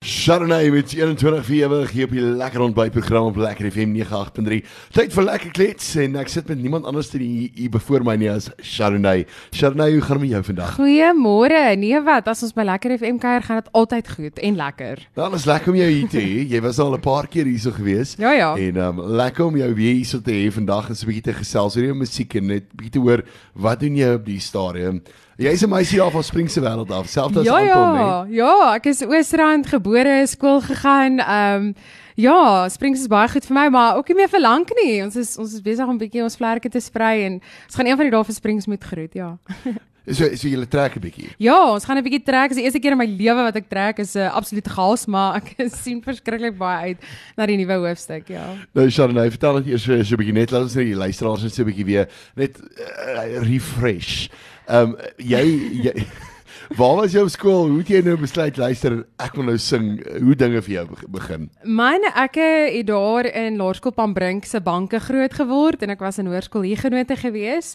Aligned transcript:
Chardonnay 0.00 0.70
met 0.72 0.92
21 0.96 1.44
vierwig 1.44 1.90
hier 1.92 2.06
op 2.06 2.12
die 2.16 2.22
lekker 2.22 2.62
ontbytprogram 2.64 3.26
op 3.28 3.36
Lekker 3.36 3.66
FM 3.68 3.90
98.3. 4.00 4.62
Tyd 4.96 5.12
vir 5.12 5.26
lekker 5.26 5.52
klets 5.52 5.90
en 6.00 6.16
ek 6.16 6.32
sit 6.32 6.48
met 6.48 6.56
niemand 6.56 6.88
anders 6.88 7.10
hier, 7.12 7.50
hier 7.52 7.82
voor 7.84 8.06
my 8.08 8.14
nie 8.16 8.30
as 8.32 8.46
Chardonnay. 8.64 9.26
Chardonnay, 9.52 9.90
hoe 9.92 10.00
gaan 10.00 10.16
dit 10.16 10.24
met 10.24 10.32
jou 10.32 10.40
vandag? 10.48 10.72
Goeiemôre. 10.78 11.60
Nee 11.84 12.00
wat, 12.08 12.32
as 12.32 12.40
ons 12.48 12.56
by 12.56 12.64
Lekker 12.70 12.96
FM 12.96 13.20
kuier, 13.20 13.44
gaan 13.44 13.60
dit 13.60 13.70
altyd 13.76 14.10
goed 14.16 14.40
en 14.48 14.56
lekker. 14.62 15.06
Dan 15.20 15.36
is 15.36 15.44
lekker 15.52 15.74
om 15.74 15.80
jou 15.82 15.92
hier 15.92 16.08
te 16.08 16.24
hê. 16.24 16.48
Jy 16.48 16.64
was 16.64 16.80
al 16.80 16.96
'n 16.96 17.04
paar 17.04 17.28
keer 17.28 17.44
hierso 17.44 17.76
gewees. 17.76 18.16
Ja, 18.16 18.32
ja. 18.32 18.56
En 18.56 18.76
um, 18.80 19.04
lekker 19.20 19.44
om 19.44 19.56
jou 19.56 19.74
weer 19.74 20.00
hierso 20.00 20.22
te 20.24 20.32
hê 20.32 20.48
vandag 20.48 20.88
en 20.88 20.96
so 20.96 21.04
'n 21.04 21.12
bietjie 21.12 21.28
te 21.28 21.36
gesels 21.44 21.76
oor 21.76 21.84
jou 21.84 21.94
musiek 21.94 22.34
en 22.40 22.46
net 22.46 22.72
bietjie 22.72 22.96
te 22.96 23.04
hoor 23.04 23.20
wat 23.52 23.80
doen 23.80 23.96
jy 23.96 24.14
op 24.16 24.24
die 24.24 24.40
stadium? 24.40 25.02
Jy's 25.40 25.62
'n 25.64 25.68
meisie 25.68 25.98
daar 25.98 26.10
van 26.10 26.24
Springse 26.24 26.60
wêreld 26.60 26.90
af, 26.90 27.08
selfs 27.08 27.36
as 27.36 27.44
ja, 27.44 27.56
Anton, 27.56 27.98
ja, 27.98 28.24
né? 28.24 28.34
ja, 28.34 28.74
ek 28.74 28.86
is 28.86 29.00
Oosrand 29.02 29.66
gebore, 29.66 30.26
skool 30.26 30.60
gegaan. 30.60 31.18
Ehm 31.18 31.64
um, 31.64 31.74
ja, 32.14 32.68
Springs 32.68 33.00
is 33.00 33.08
baie 33.08 33.28
goed 33.28 33.46
vir 33.46 33.56
my, 33.56 33.68
maar 33.72 33.96
ook 33.96 34.08
nie 34.08 34.16
meer 34.16 34.28
vir 34.28 34.40
lank 34.40 34.68
nie. 34.84 35.02
Ons 35.02 35.16
is 35.16 35.38
ons 35.38 35.54
is 35.54 35.62
besig 35.62 35.86
om 35.86 35.94
'n 35.94 35.98
bietjie 35.98 36.22
ons 36.22 36.36
vlerke 36.36 36.68
te 36.68 36.80
sprei 36.80 37.24
en 37.24 37.40
ons 37.40 37.74
gaan 37.74 37.86
een 37.86 37.96
van 37.96 38.04
die 38.04 38.12
dae 38.12 38.24
vir 38.24 38.34
Springs 38.34 38.66
moet 38.66 38.84
groet, 38.84 39.14
ja. 39.14 39.38
So 40.10 40.26
so 40.34 40.48
jy 40.48 40.66
trek 40.66 40.96
'n 40.96 41.00
bietjie. 41.00 41.28
Ja, 41.38 41.72
ons 41.72 41.84
gaan 41.84 41.96
'n 41.96 42.02
bietjie 42.02 42.24
trek. 42.24 42.48
Dis 42.48 42.58
die 42.58 42.64
eerste 42.64 42.80
keer 42.80 42.92
in 42.92 42.98
my 42.98 43.06
lewe 43.06 43.42
wat 43.44 43.56
ek 43.56 43.68
trek 43.68 43.98
is 43.98 44.16
'n 44.16 44.26
uh, 44.26 44.34
absolute 44.34 44.68
chaos, 44.68 45.06
maar 45.06 45.36
ek 45.36 45.54
sien 45.84 46.02
verskriklik 46.02 46.58
baie 46.58 46.92
uit 46.92 46.98
na 47.36 47.46
die 47.46 47.56
nuwe 47.56 47.80
hoofstuk, 47.86 48.28
ja. 48.28 48.56
Nou 48.74 48.90
Chardonnay, 48.90 49.30
vertel 49.30 49.54
net 49.60 49.66
eers 49.66 49.84
so 49.84 49.92
'n 49.94 50.20
bietjie 50.20 50.36
net 50.36 50.50
laat 50.50 50.62
ons 50.62 50.74
net 50.74 50.86
die 50.86 50.96
luisteraars 50.96 51.42
net 51.42 51.54
so 51.54 51.62
'n 51.62 51.70
bietjie 51.72 51.86
weer 51.86 52.08
net 52.36 52.60
uh, 52.60 53.40
refresh. 53.40 54.28
Ehm 54.70 54.92
um, 54.94 54.98
jy 55.18 55.44
jy 55.82 55.94
Waar 56.78 57.00
was 57.00 57.10
jy 57.12 57.24
op 57.24 57.30
skool? 57.34 57.64
Hoe 57.66 57.80
het 57.80 57.88
jy 57.90 58.00
nou 58.06 58.12
besluit 58.20 58.58
luister 58.60 59.00
ek 59.18 59.34
wil 59.34 59.48
nou 59.48 59.56
sing? 59.58 59.96
Hoe 60.22 60.36
dinge 60.38 60.60
vir 60.62 60.74
jou 60.76 60.84
begin? 61.10 61.48
Myne 61.66 62.12
ek 62.14 62.38
het 62.38 62.86
daar 62.86 63.26
in 63.26 63.58
Laerskool 63.58 63.94
Pambrink 63.96 64.46
se 64.46 64.60
banke 64.62 65.00
groot 65.02 65.34
geword 65.34 65.82
en 65.82 65.90
ek 65.96 66.04
was 66.06 66.20
in 66.22 66.30
hoërskool 66.30 66.68
hier 66.68 66.78
genote 66.78 67.18
gewees. 67.18 67.72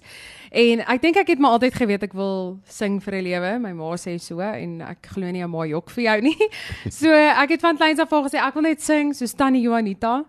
En 0.55 0.79
ek 0.87 1.01
dink 1.03 1.17
ek 1.19 1.33
het 1.33 1.41
maar 1.43 1.57
altyd 1.57 1.75
geweet 1.75 2.03
ek 2.07 2.13
wil 2.15 2.61
sing 2.63 3.01
vir 3.03 3.15
'n 3.15 3.23
lewe. 3.27 3.51
My 3.59 3.73
ma 3.75 3.91
sê 3.99 4.15
so 4.15 4.39
en 4.39 4.81
ek 4.81 5.11
glo 5.11 5.27
nie 5.27 5.43
'n 5.43 5.51
ma 5.51 5.65
jok 5.67 5.89
vir 5.89 6.03
jou 6.03 6.21
nie. 6.29 6.47
So 6.89 7.11
ek 7.11 7.49
het 7.49 7.61
van 7.61 7.75
kleins 7.75 7.99
af 7.99 8.13
al 8.13 8.23
gesê 8.23 8.39
ek 8.39 8.53
wil 8.53 8.63
net 8.63 8.81
sing 8.81 9.13
soos 9.13 9.35
Tannie 9.35 9.67
Juanita. 9.67 10.23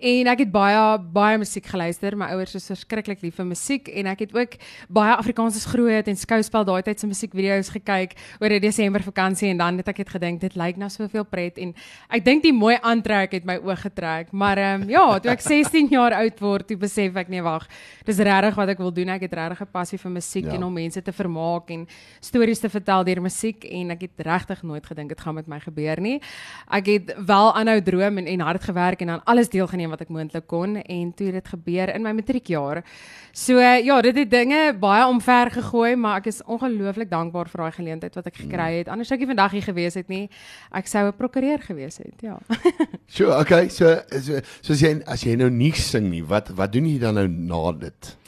En 0.00 0.30
ek 0.32 0.46
het 0.46 0.50
baie 0.52 0.80
baie 1.12 1.38
musiek 1.40 1.66
geluister. 1.68 2.16
My 2.16 2.30
ouers 2.32 2.54
is 2.56 2.68
verskriklik 2.70 3.20
lief 3.20 3.36
vir 3.36 3.48
musiek 3.50 3.88
en 3.92 4.08
ek 4.08 4.24
het 4.24 4.32
ook 4.36 4.56
baie 4.88 5.12
Afrikaanse 5.12 5.60
groot 5.68 6.08
en 6.08 6.16
skouspel 6.16 6.64
daai 6.64 6.80
tyd 6.86 7.02
se 7.02 7.08
musiekvideo's 7.10 7.68
gekyk 7.74 8.16
oor 8.40 8.50
'n 8.50 8.60
Desember 8.60 9.02
vakansie 9.04 9.50
en 9.50 9.58
dan 9.58 9.76
het 9.76 9.88
ek 9.88 9.98
het 9.98 10.08
gedink 10.16 10.40
dit 10.40 10.56
lyk 10.56 10.76
na 10.76 10.88
soveel 10.88 11.24
pret 11.24 11.58
en 11.58 11.74
ek 12.08 12.24
dink 12.24 12.42
die 12.42 12.52
mooi 12.52 12.78
aantrek 12.80 13.32
het 13.32 13.44
my 13.44 13.58
oë 13.60 13.76
getrek. 13.76 14.32
Maar 14.32 14.58
ehm 14.58 14.82
um, 14.82 14.88
ja, 14.88 15.18
toe 15.18 15.30
ek 15.30 15.40
16 15.40 15.88
jaar 15.90 16.12
oud 16.12 16.40
word, 16.40 16.66
toe 16.66 16.76
besef 16.76 17.16
ek 17.16 17.28
nee 17.28 17.42
wag, 17.42 17.68
dis 18.04 18.18
regtig 18.18 18.54
wat 18.54 18.68
ek 18.68 18.78
wil 18.78 18.92
doen. 18.92 19.08
Ek 19.08 19.20
het 19.20 19.32
regtig 19.32 19.60
'n 19.60 19.69
passie 19.72 19.98
vir 19.98 20.10
musiek 20.10 20.44
ja. 20.44 20.54
en 20.54 20.64
om 20.64 20.72
mense 20.72 21.02
te 21.02 21.12
vermaak 21.12 21.70
en 21.70 21.86
stories 22.20 22.60
te 22.60 22.68
vertel 22.68 23.04
deur 23.04 23.22
musiek 23.22 23.64
en 23.64 23.90
ek 23.90 24.06
het 24.08 24.26
regtig 24.26 24.62
nooit 24.62 24.86
gedink 24.86 25.08
dit 25.08 25.20
gaan 25.20 25.34
met 25.34 25.48
my 25.48 25.60
gebeur 25.60 26.00
nie. 26.00 26.18
Ek 26.70 26.86
het 26.86 27.14
wel 27.26 27.54
aanhou 27.54 27.80
droom 27.82 28.18
en 28.18 28.26
en 28.26 28.40
hard 28.40 28.64
gewerk 28.64 29.00
en 29.00 29.16
aan 29.16 29.24
alles 29.24 29.48
deelgeneem 29.48 29.90
wat 29.90 30.00
ek 30.00 30.12
moontlik 30.12 30.46
kon 30.46 30.76
en 30.80 31.12
toe 31.14 31.32
dit 31.32 31.48
gebeur 31.54 31.94
in 31.94 32.02
my 32.02 32.12
matriekjaar. 32.12 32.82
So 33.32 33.60
ja, 33.60 34.00
dit 34.02 34.16
het 34.16 34.30
dinge 34.30 34.74
baie 34.80 35.06
omver 35.06 35.50
gegooi, 35.54 35.94
maar 35.96 36.18
ek 36.18 36.30
is 36.32 36.40
ongelooflik 36.50 37.10
dankbaar 37.10 37.50
vir 37.52 37.62
daai 37.64 37.76
geleentheid 37.76 38.16
wat 38.18 38.26
ek 38.26 38.40
gekry 38.42 38.70
het. 38.80 38.90
Anders 38.90 39.10
sou 39.10 39.16
ek 39.16 39.22
nie 39.22 39.30
vandag 39.30 39.54
hier 39.54 39.66
gewees 39.68 39.98
het 39.98 40.08
nie. 40.10 40.24
Ek 40.74 40.90
sou 40.90 41.06
'n 41.06 41.16
prokureur 41.16 41.62
gewees 41.62 41.98
het, 41.98 42.18
ja. 42.22 42.38
So, 43.10 43.30
okay, 43.34 43.68
so 43.68 43.98
so 44.22 44.38
soos 44.62 44.80
jy 44.80 45.02
as 45.06 45.24
jy 45.26 45.34
nou 45.36 45.50
nie 45.50 45.72
sing 45.72 46.10
nie, 46.10 46.22
wat 46.22 46.50
wat 46.54 46.72
doen 46.72 46.86
jy 46.86 46.98
dan 46.98 47.14
nou 47.14 47.26
na 47.28 47.72
dit? 47.72 48.19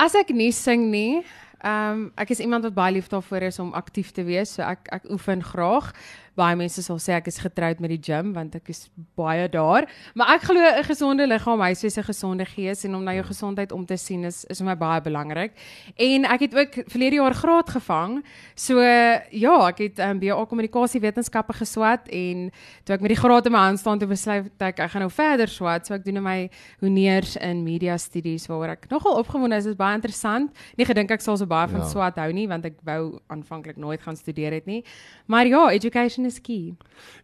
As 0.00 0.14
ek 0.16 0.30
nie 0.32 0.48
sing 0.56 0.86
nie, 0.88 1.20
ehm 1.60 1.92
um, 1.92 2.04
ek 2.16 2.30
is 2.32 2.40
iemand 2.40 2.64
wat 2.64 2.72
baie 2.72 2.94
lief 2.96 3.10
daarvoor 3.12 3.44
is 3.50 3.58
om 3.60 3.74
aktief 3.76 4.14
te 4.16 4.22
wees, 4.24 4.54
so 4.56 4.64
ek 4.64 4.88
ek 4.96 5.10
oefen 5.12 5.42
graag 5.44 5.90
baie 6.38 6.56
mense 6.56 6.82
sal 6.82 6.98
sê 7.02 7.14
ek 7.16 7.28
is 7.30 7.38
getroud 7.42 7.80
met 7.82 7.92
die 7.94 8.00
gym 8.00 8.32
want 8.36 8.54
ek 8.58 8.70
is 8.72 8.88
baie 9.18 9.48
daar. 9.50 9.86
Maar 10.14 10.36
ek 10.36 10.46
glo 10.48 10.60
'n 10.60 10.84
gesonde 10.84 11.26
liggaam 11.26 11.60
huis 11.60 11.84
is 11.84 11.98
'n 11.98 12.04
gesonde 12.04 12.46
gees 12.46 12.84
en 12.84 12.94
om 12.94 13.04
na 13.04 13.12
jou 13.12 13.24
gesondheid 13.24 13.72
om 13.72 13.86
te 13.86 13.96
sien 13.96 14.24
is 14.24 14.44
is 14.48 14.58
vir 14.58 14.66
my 14.66 14.76
baie 14.76 15.00
belangrik. 15.00 15.52
En 15.96 16.24
ek 16.24 16.40
het 16.40 16.54
ook 16.54 16.72
verlede 16.88 17.16
jaar 17.16 17.34
graad 17.34 17.70
gevang. 17.70 18.24
So 18.54 18.80
ja, 18.80 19.68
ek 19.68 19.78
het 19.78 19.98
um, 19.98 20.18
BA 20.18 20.44
kommunikasiewetenskappe 20.44 21.52
geswat 21.52 22.08
en 22.08 22.50
toe 22.84 22.94
ek 22.94 23.00
met 23.00 23.10
die 23.10 23.20
graad 23.20 23.46
in 23.46 23.52
my 23.52 23.58
hand 23.58 23.78
staan 23.78 23.98
toe 23.98 24.08
besluit 24.08 24.50
ek 24.58 24.80
ek 24.80 24.90
gaan 24.90 25.02
nou 25.02 25.10
verder 25.10 25.48
swat. 25.48 25.86
So 25.86 25.94
ek 25.94 26.04
doen 26.04 26.14
nou 26.14 26.24
my 26.24 26.50
honeurs 26.80 27.36
in 27.36 27.64
media 27.64 27.96
studies 27.98 28.46
waaroor 28.46 28.76
ek 28.76 28.88
nogal 28.90 29.18
opgewonde 29.18 29.56
is. 29.56 29.64
Dit 29.64 29.72
is 29.72 29.78
baie 29.78 29.94
interessant. 29.94 30.50
Nie 30.76 30.86
gedink 30.86 31.10
ek 31.10 31.20
sal 31.20 31.36
so 31.36 31.46
baie 31.46 31.68
van 31.68 31.80
ja. 31.80 31.88
swat 31.88 32.16
hou 32.16 32.30
nie 32.32 32.46
want 32.50 32.64
ek 32.64 32.78
wou 32.86 33.20
aanvanklik 33.28 33.76
nooit 33.76 34.02
gaan 34.02 34.16
studeer 34.16 34.52
het 34.52 34.66
nie. 34.66 34.84
Maar 35.26 35.46
ja, 35.46 35.70
education 35.70 36.19
is 36.24 36.40
key. 36.40 36.74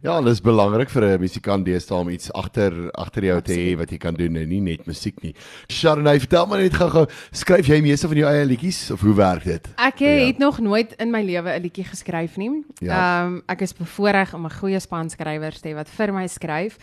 Ja, 0.01 0.21
dit 0.21 0.31
is 0.31 0.41
belangrik 0.41 0.89
vir 0.89 1.03
'n 1.03 1.19
musikant 1.19 1.65
deesdae 1.65 1.97
om 1.97 2.09
iets 2.09 2.31
agter 2.33 2.91
agter 2.93 3.23
jou 3.23 3.41
te 3.41 3.53
hê 3.53 3.77
wat 3.77 3.91
jy 3.91 3.97
kan 3.97 4.13
doen 4.13 4.35
en 4.35 4.49
nie 4.49 4.61
net 4.61 4.85
musiek 4.85 5.21
nie. 5.23 5.33
Sharonay, 5.69 6.19
vertel 6.19 6.45
my 6.47 6.57
net 6.57 6.73
gou-gou, 6.73 7.05
skryf 7.31 7.67
jy 7.67 7.81
meeste 7.81 8.07
van 8.07 8.17
jou 8.17 8.27
eie 8.27 8.45
liedjies 8.45 8.91
of 8.91 9.01
hoe 9.01 9.13
werk 9.13 9.43
dit? 9.43 9.67
Ek 9.77 9.99
ja. 9.99 10.25
het 10.25 10.37
nog 10.37 10.59
nooit 10.59 10.93
in 10.99 11.11
my 11.11 11.23
lewe 11.23 11.49
'n 11.49 11.61
liedjie 11.61 11.85
geskryf 11.85 12.37
nie. 12.37 12.63
Ja. 12.79 12.87
Ehm 12.87 12.87
ja. 12.87 13.25
um, 13.25 13.43
ek 13.47 13.61
is 13.61 13.73
bevoorreg 13.73 14.33
om 14.33 14.45
'n 14.45 14.59
goeie 14.59 14.79
span 14.79 15.09
skrywers 15.09 15.61
te 15.61 15.69
hê 15.69 15.73
wat 15.75 15.89
vir 15.89 16.13
my 16.13 16.27
skryf. 16.27 16.77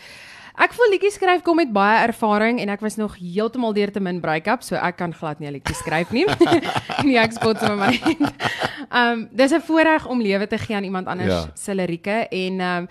Ek 0.54 0.75
voel 0.76 0.92
liedjies 0.94 1.16
skryf 1.19 1.42
kom 1.42 1.59
met 1.59 1.72
baie 1.75 2.04
ervaring 2.06 2.60
en 2.62 2.70
ek 2.70 2.82
was 2.84 2.94
nog 2.94 3.16
heeltemal 3.19 3.75
deur 3.75 3.91
te 3.91 4.00
min 4.00 4.20
break-up, 4.22 4.62
so 4.62 4.78
ek 4.78 5.00
kan 5.00 5.15
glad 5.15 5.41
nie 5.41 5.48
'n 5.48 5.56
liedjie 5.59 5.75
skryf 5.75 6.12
nie. 6.15 6.26
nee, 7.06 7.19
ek 7.19 7.34
spot 7.34 7.59
sommer 7.59 7.91
my. 7.91 7.98
Ehm 8.94 9.10
um, 9.10 9.28
dis 9.32 9.50
'n 9.50 9.60
voorreg 9.66 10.06
om 10.06 10.22
lewe 10.22 10.47
te 10.47 10.59
gee 10.59 10.76
aan 10.76 10.87
iemand 10.87 11.06
anders 11.06 11.32
ja. 11.32 11.50
se 11.54 11.75
lirieke 11.75 12.28
en 12.31 12.60
ehm 12.60 12.87
um, 12.87 12.88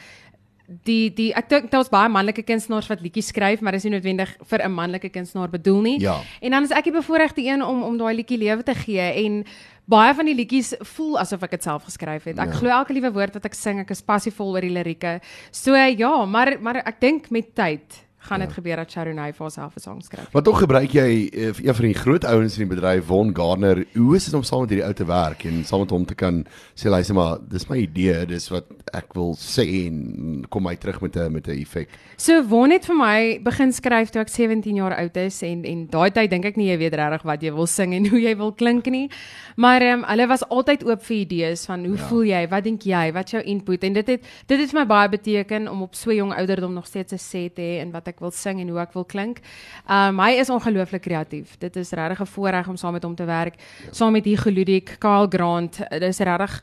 die 0.84 1.14
die 1.14 1.32
ek 1.36 1.50
dink 1.50 1.72
daar's 1.72 1.92
baie 1.92 2.10
manlike 2.10 2.44
kunstenaars 2.44 2.88
wat 2.88 3.02
liedjies 3.04 3.32
skryf, 3.32 3.62
maar 3.62 3.76
dis 3.76 3.84
nie 3.84 3.94
noodwendig 3.96 4.36
vir 4.50 4.60
'n 4.64 4.72
manlike 4.72 5.10
kunstenaar 5.10 5.50
bedoel 5.50 5.82
nie. 5.82 6.00
Ja. 6.00 6.20
En 6.42 6.52
dan 6.52 6.64
is 6.64 6.72
ek 6.72 6.84
die 6.84 6.94
bevoorregte 6.94 7.42
een 7.42 7.64
om 7.64 7.84
om 7.84 7.98
daai 7.98 8.16
liedjie 8.16 8.38
lewe 8.38 8.64
te 8.64 8.76
gee 8.76 9.26
en 9.26 9.46
baie 9.90 10.14
van 10.16 10.30
die 10.30 10.36
liedjies 10.38 10.74
voel 10.96 11.18
asof 11.20 11.44
ek 11.48 11.58
dit 11.58 11.68
self 11.68 11.88
geskryf 11.90 12.30
het. 12.30 12.40
Ek 12.40 12.54
ja. 12.54 12.60
glo 12.60 12.72
elke 12.72 12.96
liewe 12.96 13.12
woord 13.16 13.36
wat 13.40 13.46
ek 13.50 13.58
sing, 13.58 13.82
ek 13.84 13.92
is 13.92 14.04
passievol 14.06 14.56
oor 14.56 14.66
die 14.66 14.74
lirieke. 14.74 15.18
So 15.52 15.76
ja, 15.76 16.14
maar 16.26 16.56
maar 16.64 16.84
ek 16.84 17.02
dink 17.04 17.32
met 17.32 17.54
tyd 17.56 18.04
gaan 18.24 18.40
dit 18.40 18.50
ja. 18.50 18.56
gebeur 18.56 18.76
dat 18.76 18.92
Sharonay 18.92 19.34
vir 19.34 19.44
haarself 19.46 19.76
'n 19.76 19.80
sang 19.80 20.04
skryf. 20.04 20.32
Maar 20.32 20.44
tog 20.44 20.60
gebruik 20.60 20.92
jy 20.92 21.30
uh, 21.34 21.52
een 21.60 21.76
van 21.76 21.86
die 21.86 21.94
groot 21.94 22.26
ouens 22.26 22.58
in 22.58 22.68
die 22.68 22.76
bedryf, 22.76 23.06
Von 23.06 23.36
Garner. 23.36 23.86
Hoe 23.94 24.16
is 24.16 24.26
dit 24.26 24.34
om 24.34 24.44
saam 24.44 24.62
met 24.62 24.70
hierdie 24.70 24.86
ou 24.88 24.94
te 24.94 25.06
werk 25.06 25.44
en 25.46 25.64
saam 25.66 25.80
met 25.80 25.90
hom 25.90 26.06
te 26.06 26.16
kan 26.16 26.46
sê 26.76 26.90
luister 26.90 27.16
maar, 27.16 27.38
dis 27.50 27.68
my 27.70 27.78
idee, 27.78 28.26
dis 28.26 28.50
wat 28.50 28.66
ek 28.94 29.14
wil 29.14 29.36
sê 29.40 29.66
en 29.86 30.46
kom 30.50 30.64
my 30.64 30.76
terug 30.76 31.02
met 31.02 31.16
'n 31.18 31.32
met 31.32 31.48
'n 31.48 31.60
effek. 31.60 31.90
So 32.18 32.44
Von 32.44 32.72
het 32.72 32.86
vir 32.86 32.96
my 32.96 33.40
begin 33.44 33.72
skryf 33.72 34.10
toe 34.10 34.22
ek 34.22 34.30
17 34.30 34.76
jaar 34.76 34.96
oud 34.96 35.18
is 35.18 35.42
en 35.42 35.64
en 35.66 35.88
daai 35.88 36.12
tyd 36.12 36.30
dink 36.30 36.46
ek 36.46 36.58
nie 36.58 36.70
jy 36.70 36.78
weet 36.78 36.94
regtig 36.94 37.24
wat 37.24 37.42
jy 37.42 37.52
wil 37.52 37.68
sing 37.68 37.94
en 37.94 38.08
hoe 38.12 38.22
jy 38.22 38.36
wil 38.38 38.52
klink 38.52 38.86
nie. 38.86 39.10
Maar 39.56 39.82
ehm 39.82 40.00
um, 40.00 40.04
hulle 40.10 40.28
was 40.28 40.44
altyd 40.50 40.84
oop 40.84 41.04
vir 41.04 41.18
idees 41.18 41.66
van 41.66 41.86
hoe 41.86 41.98
ja. 41.98 42.08
voel 42.08 42.24
jy? 42.24 42.48
Wat 42.48 42.64
dink 42.64 42.82
jy? 42.84 43.12
Wat 43.14 43.30
jou 43.30 43.44
input? 43.44 43.84
En 43.84 43.94
dit 43.94 44.08
het 44.08 44.22
dit 44.48 44.60
het 44.60 44.70
vir 44.70 44.80
my 44.80 44.86
baie 44.86 45.10
beteken 45.10 45.68
om 45.68 45.82
op 45.82 45.96
so 45.96 46.12
jong 46.12 46.34
ouderdom 46.34 46.74
nog 46.74 46.88
steeds 46.88 47.14
'n 47.14 47.18
sê 47.18 47.54
te 47.54 47.62
hê 47.62 47.82
en 47.82 47.92
wat 47.92 48.08
ek 48.08 48.13
wil 48.20 48.32
sing 48.32 48.60
en 48.60 48.70
hoe 48.70 48.80
ek 48.80 48.94
wil 48.94 49.06
klink. 49.06 49.40
Um 49.90 50.20
hy 50.20 50.32
is 50.40 50.50
ongelooflik 50.50 51.02
kreatief. 51.02 51.58
Dit 51.58 51.76
is 51.76 51.92
regtig 51.92 52.22
'n 52.22 52.26
voorreg 52.26 52.68
om 52.68 52.76
saam 52.76 52.94
met 52.94 53.04
hom 53.04 53.16
te 53.16 53.26
werk. 53.26 53.56
Ja. 53.56 53.94
Saam 53.94 54.12
met 54.12 54.26
Hugo 54.26 54.50
Ludik, 54.50 54.96
Karl 55.00 55.28
Grant. 55.30 55.78
Dit 55.90 56.02
is 56.02 56.20
regtig 56.20 56.62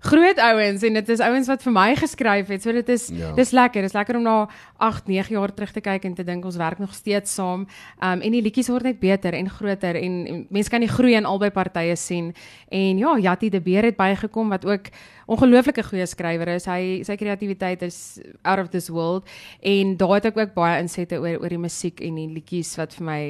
groot 0.00 0.38
ouens 0.38 0.82
en 0.82 0.96
dit 0.96 1.08
is 1.12 1.20
ouens 1.20 1.48
wat 1.50 1.62
vir 1.64 1.74
my 1.74 1.88
geskryf 1.98 2.48
het. 2.48 2.62
So 2.64 2.72
dit 2.72 2.88
is 2.88 3.08
ja. 3.12 3.32
dis 3.36 3.52
lekker. 3.52 3.84
Dis 3.84 3.96
lekker 3.96 4.16
om 4.16 4.24
na 4.24 4.36
8, 4.80 5.06
9 5.10 5.34
jaar 5.36 5.52
terug 5.54 5.74
te 5.76 5.82
kyk 5.84 6.06
en 6.08 6.14
te 6.16 6.24
dink 6.24 6.44
ons 6.48 6.56
werk 6.56 6.80
nog 6.80 6.94
steeds 6.96 7.34
saam. 7.36 7.66
Um 8.00 8.24
en 8.24 8.36
die 8.36 8.42
liedjies 8.42 8.70
word 8.72 8.88
net 8.88 9.00
beter 9.00 9.36
en 9.36 9.50
groter 9.50 9.98
en, 10.00 10.16
en 10.26 10.42
mense 10.48 10.72
kan 10.72 10.80
die 10.80 10.90
groei 10.90 11.14
in 11.18 11.28
albei 11.28 11.50
partye 11.52 11.96
sien. 12.00 12.32
En 12.72 12.98
ja, 12.98 13.16
Jatti 13.18 13.50
de 13.52 13.60
Beer 13.60 13.90
het 13.90 14.00
bygekom 14.00 14.48
wat 14.48 14.64
ook 14.64 14.88
ongelooflike 15.30 15.84
goeie 15.84 16.06
skrywer 16.08 16.56
is. 16.56 16.68
Hy 16.70 17.02
sy 17.04 17.16
kreatiwiteit 17.20 17.84
is 17.86 18.20
out 18.42 18.58
of 18.58 18.72
this 18.72 18.88
world 18.88 19.28
en 19.60 19.96
daar 20.00 20.16
het 20.18 20.32
ek 20.32 20.40
ook 20.40 20.56
baie 20.56 20.80
insette 20.80 21.20
oor 21.20 21.42
oor 21.42 21.52
die 21.52 21.60
musiek 21.60 22.00
en 22.00 22.16
die 22.16 22.30
liedjies 22.32 22.72
wat 22.80 22.96
vir 22.96 23.06
my 23.06 23.22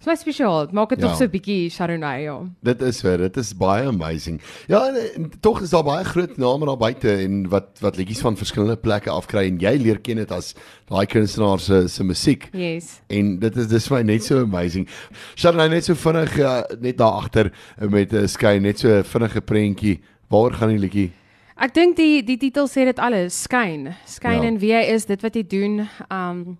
Dis 0.00 0.06
my 0.08 0.14
spesiaal. 0.16 0.62
Dit 0.64 0.72
Maak 0.72 0.88
dit 0.88 0.98
Ja. 1.02 1.06
tog 1.08 1.16
so 1.18 1.24
'n 1.24 1.30
bietjie 1.30 1.68
Chardonnay, 1.70 2.22
ja. 2.22 2.40
Dit 2.62 2.80
is 2.80 3.02
vir 3.02 3.18
dit 3.18 3.36
is 3.36 3.52
baie 3.54 3.86
amazing. 3.86 4.40
Ja, 4.66 4.86
en, 4.88 4.94
en 5.14 5.30
tog 5.40 5.60
is 5.60 5.70
daar 5.70 5.84
baie 5.84 6.04
groot 6.04 6.38
name 6.38 6.64
daar 6.64 6.76
buite 6.78 7.12
en 7.22 7.48
wat 7.48 7.66
wat 7.80 7.96
liedjies 7.96 8.20
van 8.20 8.34
verskillende 8.36 8.76
plekke 8.76 9.10
afkry 9.10 9.46
en 9.46 9.58
jy 9.58 9.76
leer 9.76 9.98
ken 10.00 10.16
dit 10.16 10.30
as 10.32 10.54
daai 10.88 11.04
kunstenaar 11.06 11.60
se 11.60 11.86
se 11.88 12.02
musiek. 12.04 12.48
Yes. 12.52 13.00
En 13.10 13.38
dit 13.38 13.56
is 13.56 13.66
dis 13.66 13.86
vir 13.88 13.96
my 13.98 14.02
net 14.12 14.24
so 14.24 14.40
amazing. 14.42 14.88
Sharon 15.36 15.70
net 15.70 15.84
so 15.84 15.94
vinnig 15.94 16.38
uh, 16.38 16.62
net 16.80 16.96
daar 16.96 17.12
agter 17.20 17.52
met 17.90 18.10
'n 18.12 18.16
uh, 18.22 18.26
skei 18.26 18.58
net 18.58 18.78
so 18.78 19.02
vinnige 19.02 19.40
prentjie. 19.42 20.00
Waaroor 20.30 20.52
gaan 20.54 20.68
die 20.68 20.78
liedjie? 20.78 21.10
Ek 21.58 21.74
dink 21.74 21.96
die 21.96 22.22
die 22.24 22.38
titel 22.38 22.66
sê 22.68 22.84
dit 22.86 22.98
alles, 22.98 23.42
skyn. 23.42 23.94
Skyn 24.06 24.42
Ja. 24.42 24.48
in 24.48 24.58
wie 24.58 24.70
jy 24.72 24.94
is, 24.94 25.04
dit 25.04 25.20
wat 25.22 25.34
jy 25.34 25.42
doen. 25.46 25.88
Um 26.10 26.56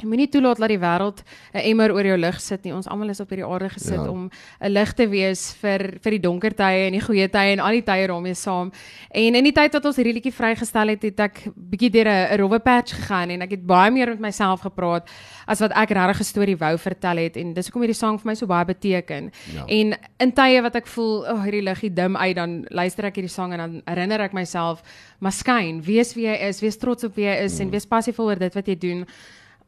jy 0.00 0.08
moenie 0.10 0.28
toelaat 0.28 0.58
dat 0.58 0.72
die 0.72 0.78
wêreld 0.78 1.22
'n 1.54 1.62
emmer 1.70 1.92
oor 1.92 2.04
jou 2.04 2.16
lig 2.18 2.40
sit 2.40 2.64
nie. 2.64 2.74
Ons 2.74 2.88
almal 2.88 3.10
is 3.10 3.20
op 3.20 3.30
hierdie 3.30 3.46
aarde 3.46 3.70
gesit 3.70 4.04
Ja. 4.04 4.10
om 4.10 4.30
'n 4.60 4.70
lig 4.70 4.92
te 4.92 5.06
wees 5.08 5.54
vir 5.62 5.98
vir 6.02 6.10
die 6.10 6.20
donker 6.20 6.54
tye 6.54 6.86
en 6.86 6.92
die 6.92 7.00
goeie 7.00 7.28
tye 7.28 7.52
en 7.52 7.60
al 7.60 7.72
die 7.72 7.82
tye 7.82 8.06
daarmee 8.06 8.34
saam. 8.34 8.72
En 9.10 9.34
in 9.34 9.44
die 9.44 9.52
tyd 9.52 9.72
wat 9.72 9.84
ons 9.84 9.96
hierdie 9.96 10.14
liedjie 10.14 10.32
vrygestel 10.32 10.88
het, 10.88 11.02
het 11.02 11.20
ek 11.20 11.48
bietjie 11.56 11.90
deur 11.90 12.08
'n 12.08 12.38
rowwe 12.38 12.58
patch 12.58 12.92
gegaan 12.92 13.30
en 13.30 13.42
ek 13.42 13.50
het 13.50 13.66
baie 13.66 13.90
meer 13.90 14.08
met 14.08 14.20
myself 14.20 14.60
gepraat 14.60 15.08
as 15.46 15.60
wat 15.60 15.72
ek 15.72 15.90
regtig 15.90 16.20
'n 16.20 16.24
storie 16.24 16.56
wou 16.56 16.76
vertel 16.78 17.16
het 17.16 17.36
en 17.36 17.54
dis 17.54 17.66
hoekom 17.66 17.82
hierdie 17.82 17.98
sang 17.98 18.18
vir 18.18 18.26
my 18.26 18.34
so 18.34 18.46
baie 18.46 18.64
beteken. 18.64 19.30
Ja. 19.54 19.64
En 19.66 19.96
in 20.18 20.32
tye 20.32 20.62
wat 20.62 20.74
ek 20.76 20.86
voel, 20.86 21.24
o, 21.26 21.32
oh, 21.32 21.42
hierdie 21.42 21.62
liggie 21.62 21.92
dim 21.92 22.16
uit, 22.16 22.36
dan 22.36 22.64
luister 22.68 23.04
ek 23.04 23.16
hierdie 23.16 23.30
sang 23.30 23.52
en 23.52 23.58
dan 23.58 23.82
herinner 23.86 24.20
ek 24.20 24.32
myself, 24.32 24.82
maar 25.20 25.32
skyn, 25.32 25.82
wees 25.82 26.14
wie 26.14 26.26
jy 26.26 26.48
is, 26.48 26.60
wees 26.60 26.76
trots 26.76 27.04
op 27.04 27.14
wie 27.14 27.24
jy 27.24 27.44
is 27.44 27.54
mm. 27.54 27.60
en 27.60 27.70
wees 27.70 27.86
passievol 27.86 28.32
oor 28.32 28.38
dit 28.38 28.54
wat 28.54 28.66
jy 28.66 28.78
doen. 28.78 29.06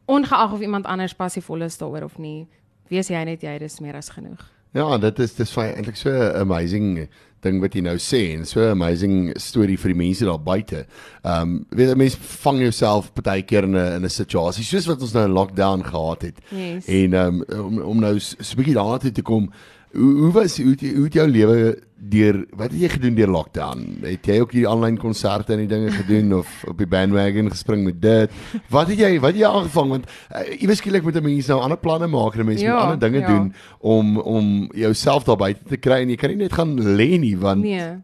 Ongeag 0.06 0.53
of 0.53 0.61
iemand 0.61 0.87
anders 0.87 1.14
passievol 1.14 1.62
is 1.67 1.79
daaroor 1.79 2.05
of 2.05 2.19
nie, 2.19 2.47
wees 2.88 3.08
jy 3.08 3.25
net 3.25 3.43
jy, 3.43 3.58
dis 3.58 3.81
meer 3.81 3.97
as 3.99 4.08
genoeg. 4.14 4.44
Ja, 4.76 4.99
dit 4.99 5.19
is 5.19 5.35
dis 5.35 5.53
vir 5.55 5.73
eintlik 5.73 5.97
so 5.97 6.11
'n 6.11 6.37
amazing 6.37 7.08
ding 7.41 7.61
wat 7.61 7.75
jy 7.75 7.82
nou 7.85 7.97
sê 7.97 8.35
en 8.35 8.44
so 8.47 8.61
'n 8.61 8.70
amazing 8.76 9.32
storie 9.41 9.79
vir 9.79 9.93
die 9.93 9.99
mense 9.99 10.25
daar 10.25 10.43
buite. 10.43 10.87
Ehm 11.25 11.43
um, 11.43 11.67
weet 11.70 11.88
jy 11.88 11.94
mense 11.94 12.19
vang 12.43 12.61
jouself 12.61 13.12
baie 13.14 13.43
keer 13.43 13.64
in 13.64 13.76
'n 13.76 13.97
in 13.97 14.05
'n 14.05 14.08
situasie 14.08 14.64
soos 14.64 14.87
wat 14.87 15.00
ons 15.00 15.12
nou 15.12 15.25
in 15.25 15.32
lockdown 15.32 15.82
gehad 15.85 16.23
het. 16.23 16.38
Yes. 16.50 16.87
En 16.87 17.14
ehm 17.14 17.43
um, 17.49 17.64
om 17.67 17.79
om 17.79 18.00
nou 18.00 18.19
so 18.19 18.37
'n 18.38 18.56
bietjie 18.56 18.75
daarna 18.75 18.99
toe 18.99 19.12
te 19.12 19.23
kom, 19.23 19.50
hoe 19.97 20.15
hoe 20.21 20.33
was 20.33 20.57
hoe 20.63 20.71
het, 20.75 20.81
hoe 20.95 21.05
het 21.05 21.15
jou 21.15 21.29
lewe 21.29 21.79
deur 22.07 22.37
wat 22.55 22.71
het 22.71 22.81
jy 22.81 22.89
gedoen 22.93 23.15
deur 23.17 23.29
lockdown? 23.33 23.81
Het 24.05 24.27
jy 24.27 24.37
ook 24.41 24.53
hierdie 24.53 24.69
aanlyn 24.69 24.99
konserte 25.01 25.53
en 25.57 25.59
die 25.65 25.71
dinge 25.71 25.91
gedoen 25.91 26.35
of 26.39 26.65
op 26.69 26.79
die 26.79 26.87
bandwagon 26.87 27.51
gespring 27.51 27.85
met 27.85 28.01
dit? 28.03 28.31
Wat 28.71 28.89
het 28.93 28.99
jy 28.99 29.17
wat 29.21 29.33
het 29.35 29.41
jy 29.41 29.49
aangevang 29.49 29.89
want 29.97 30.07
uh, 30.35 30.45
iewes 30.61 30.79
skielik 30.83 31.03
moet 31.03 31.17
'n 31.17 31.23
mens 31.25 31.47
nou 31.49 31.61
ander 31.61 31.79
planne 31.79 32.07
maak 32.07 32.35
en 32.35 32.41
'n 32.41 32.47
mens 32.47 32.61
Ja, 32.61 32.73
moet 32.75 32.83
ander 32.83 32.99
dinge 33.11 33.21
ja. 33.21 33.27
doen 33.27 33.55
om 33.81 34.19
om 34.19 34.69
jouself 34.75 35.25
daar 35.25 35.37
buite 35.37 35.65
te 35.65 35.77
kry 35.77 36.03
en 36.03 36.09
jy 36.09 36.17
kan 36.17 36.31
nie 36.31 36.37
net 36.39 36.53
gaan 36.53 36.77
lê 36.81 37.19
nie 37.19 37.37
want 37.39 37.63
Nee. 37.63 37.97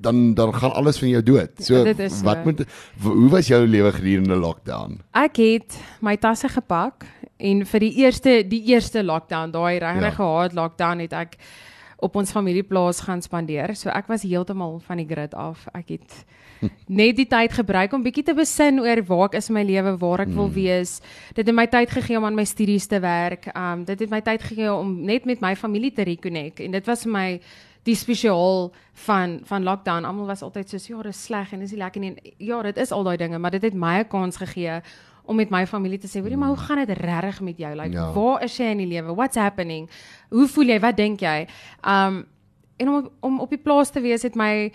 dan 0.00 0.34
dan 0.34 0.54
gaan 0.54 0.72
alles 0.74 0.98
van 0.98 1.08
jou 1.08 1.22
dood. 1.22 1.50
So 1.58 1.84
Ja, 1.86 2.08
so. 2.08 2.24
wat 2.24 2.44
moet 2.44 2.64
hoe 3.02 3.28
was 3.30 3.46
jou 3.46 3.66
lewe 3.66 3.92
gedurende 3.92 4.34
lockdown? 4.36 5.00
Ek 5.12 5.36
het 5.36 5.78
my 6.00 6.16
tasse 6.16 6.48
gepak 6.48 7.06
en 7.38 7.64
vir 7.66 7.80
die 7.80 7.92
eerste 8.04 8.42
die 8.48 8.62
eerste 8.72 9.02
lockdown, 9.04 9.50
daai 9.50 9.78
regtig 9.78 10.02
Ja. 10.02 10.10
gehaat 10.10 10.52
lockdown 10.54 10.98
het 11.00 11.12
ek 11.12 11.36
op 12.00 12.14
ons 12.16 12.30
familieplaas 12.30 13.00
gaan 13.00 13.22
spandeer. 13.22 13.74
So 13.76 13.88
ek 13.90 14.06
was 14.06 14.22
heeltemal 14.22 14.78
van 14.86 14.96
die 14.96 15.06
grid 15.06 15.34
af. 15.34 15.66
Ek 15.74 15.88
het 15.88 16.24
net 16.88 17.16
die 17.16 17.26
tyd 17.26 17.52
gebruik 17.52 17.92
om 17.92 18.02
bietjie 18.02 18.22
te 18.24 18.34
besin 18.34 18.80
oor 18.80 19.02
waar 19.06 19.24
ek 19.28 19.34
is 19.34 19.48
in 19.48 19.54
my 19.54 19.62
lewe, 19.62 19.96
waar 19.98 20.20
ek 20.20 20.28
wil 20.34 20.50
wees. 20.50 21.00
Dit 21.34 21.46
het 21.46 21.54
my 21.54 21.66
tyd 21.66 21.90
gegee 21.90 22.16
om 22.18 22.24
aan 22.24 22.34
my 22.34 22.44
studies 22.44 22.86
te 22.86 23.00
werk. 23.00 23.48
Um 23.56 23.84
dit 23.84 23.98
het 24.00 24.10
my 24.10 24.20
tyd 24.20 24.42
gegee 24.42 24.72
om 24.72 25.04
net 25.04 25.24
met 25.26 25.40
my 25.40 25.54
familie 25.56 25.90
te 25.92 26.02
reconnect 26.02 26.60
en 26.60 26.70
dit 26.70 26.86
was 26.86 27.02
vir 27.02 27.12
my 27.12 27.40
die 27.84 27.94
spesiaal 27.96 28.72
van 29.06 29.40
van 29.44 29.62
lockdown. 29.64 30.04
Almal 30.04 30.26
was 30.26 30.42
altyd 30.42 30.68
soos 30.68 30.86
ja, 30.86 31.02
dis 31.02 31.24
sleg 31.24 31.52
en 31.52 31.60
dis 31.60 31.70
nie 31.72 31.78
lekker 31.80 32.00
nie. 32.00 32.10
En 32.14 32.32
Ja, 32.38 32.62
dit 32.62 32.76
is 32.76 32.92
al 32.92 33.02
daai 33.04 33.16
dinge, 33.16 33.38
maar 33.38 33.50
dit 33.50 33.62
het 33.62 33.74
my 33.74 33.98
'n 34.00 34.08
kans 34.08 34.36
gegee 34.36 34.82
om 35.28 35.36
met 35.36 35.50
my 35.52 35.66
familie 35.66 35.98
te 36.00 36.08
sê, 36.08 36.20
"Hoorie, 36.22 36.36
maar 36.36 36.48
hoe 36.48 36.56
gaan 36.56 36.84
dit 36.86 36.98
regtig 36.98 37.40
met 37.40 37.58
jou? 37.58 37.74
Like, 37.74 37.90
Ja. 37.92 38.06
ja. 38.06 38.12
waar 38.12 38.42
is 38.42 38.56
jy 38.56 38.64
in 38.72 38.78
die 38.78 38.86
lewe? 38.86 39.14
What's 39.14 39.36
happening? 39.36 39.88
Hoe 40.30 40.48
voel 40.48 40.64
jy? 40.72 40.80
Wat 40.80 40.96
dink 40.96 41.20
jy?" 41.20 41.46
Um 41.84 42.24
en 42.76 42.88
om 42.88 43.08
om 43.20 43.40
op 43.40 43.48
die 43.50 43.58
plaas 43.58 43.90
te 43.90 44.00
wees 44.00 44.22
het 44.22 44.34
my 44.36 44.72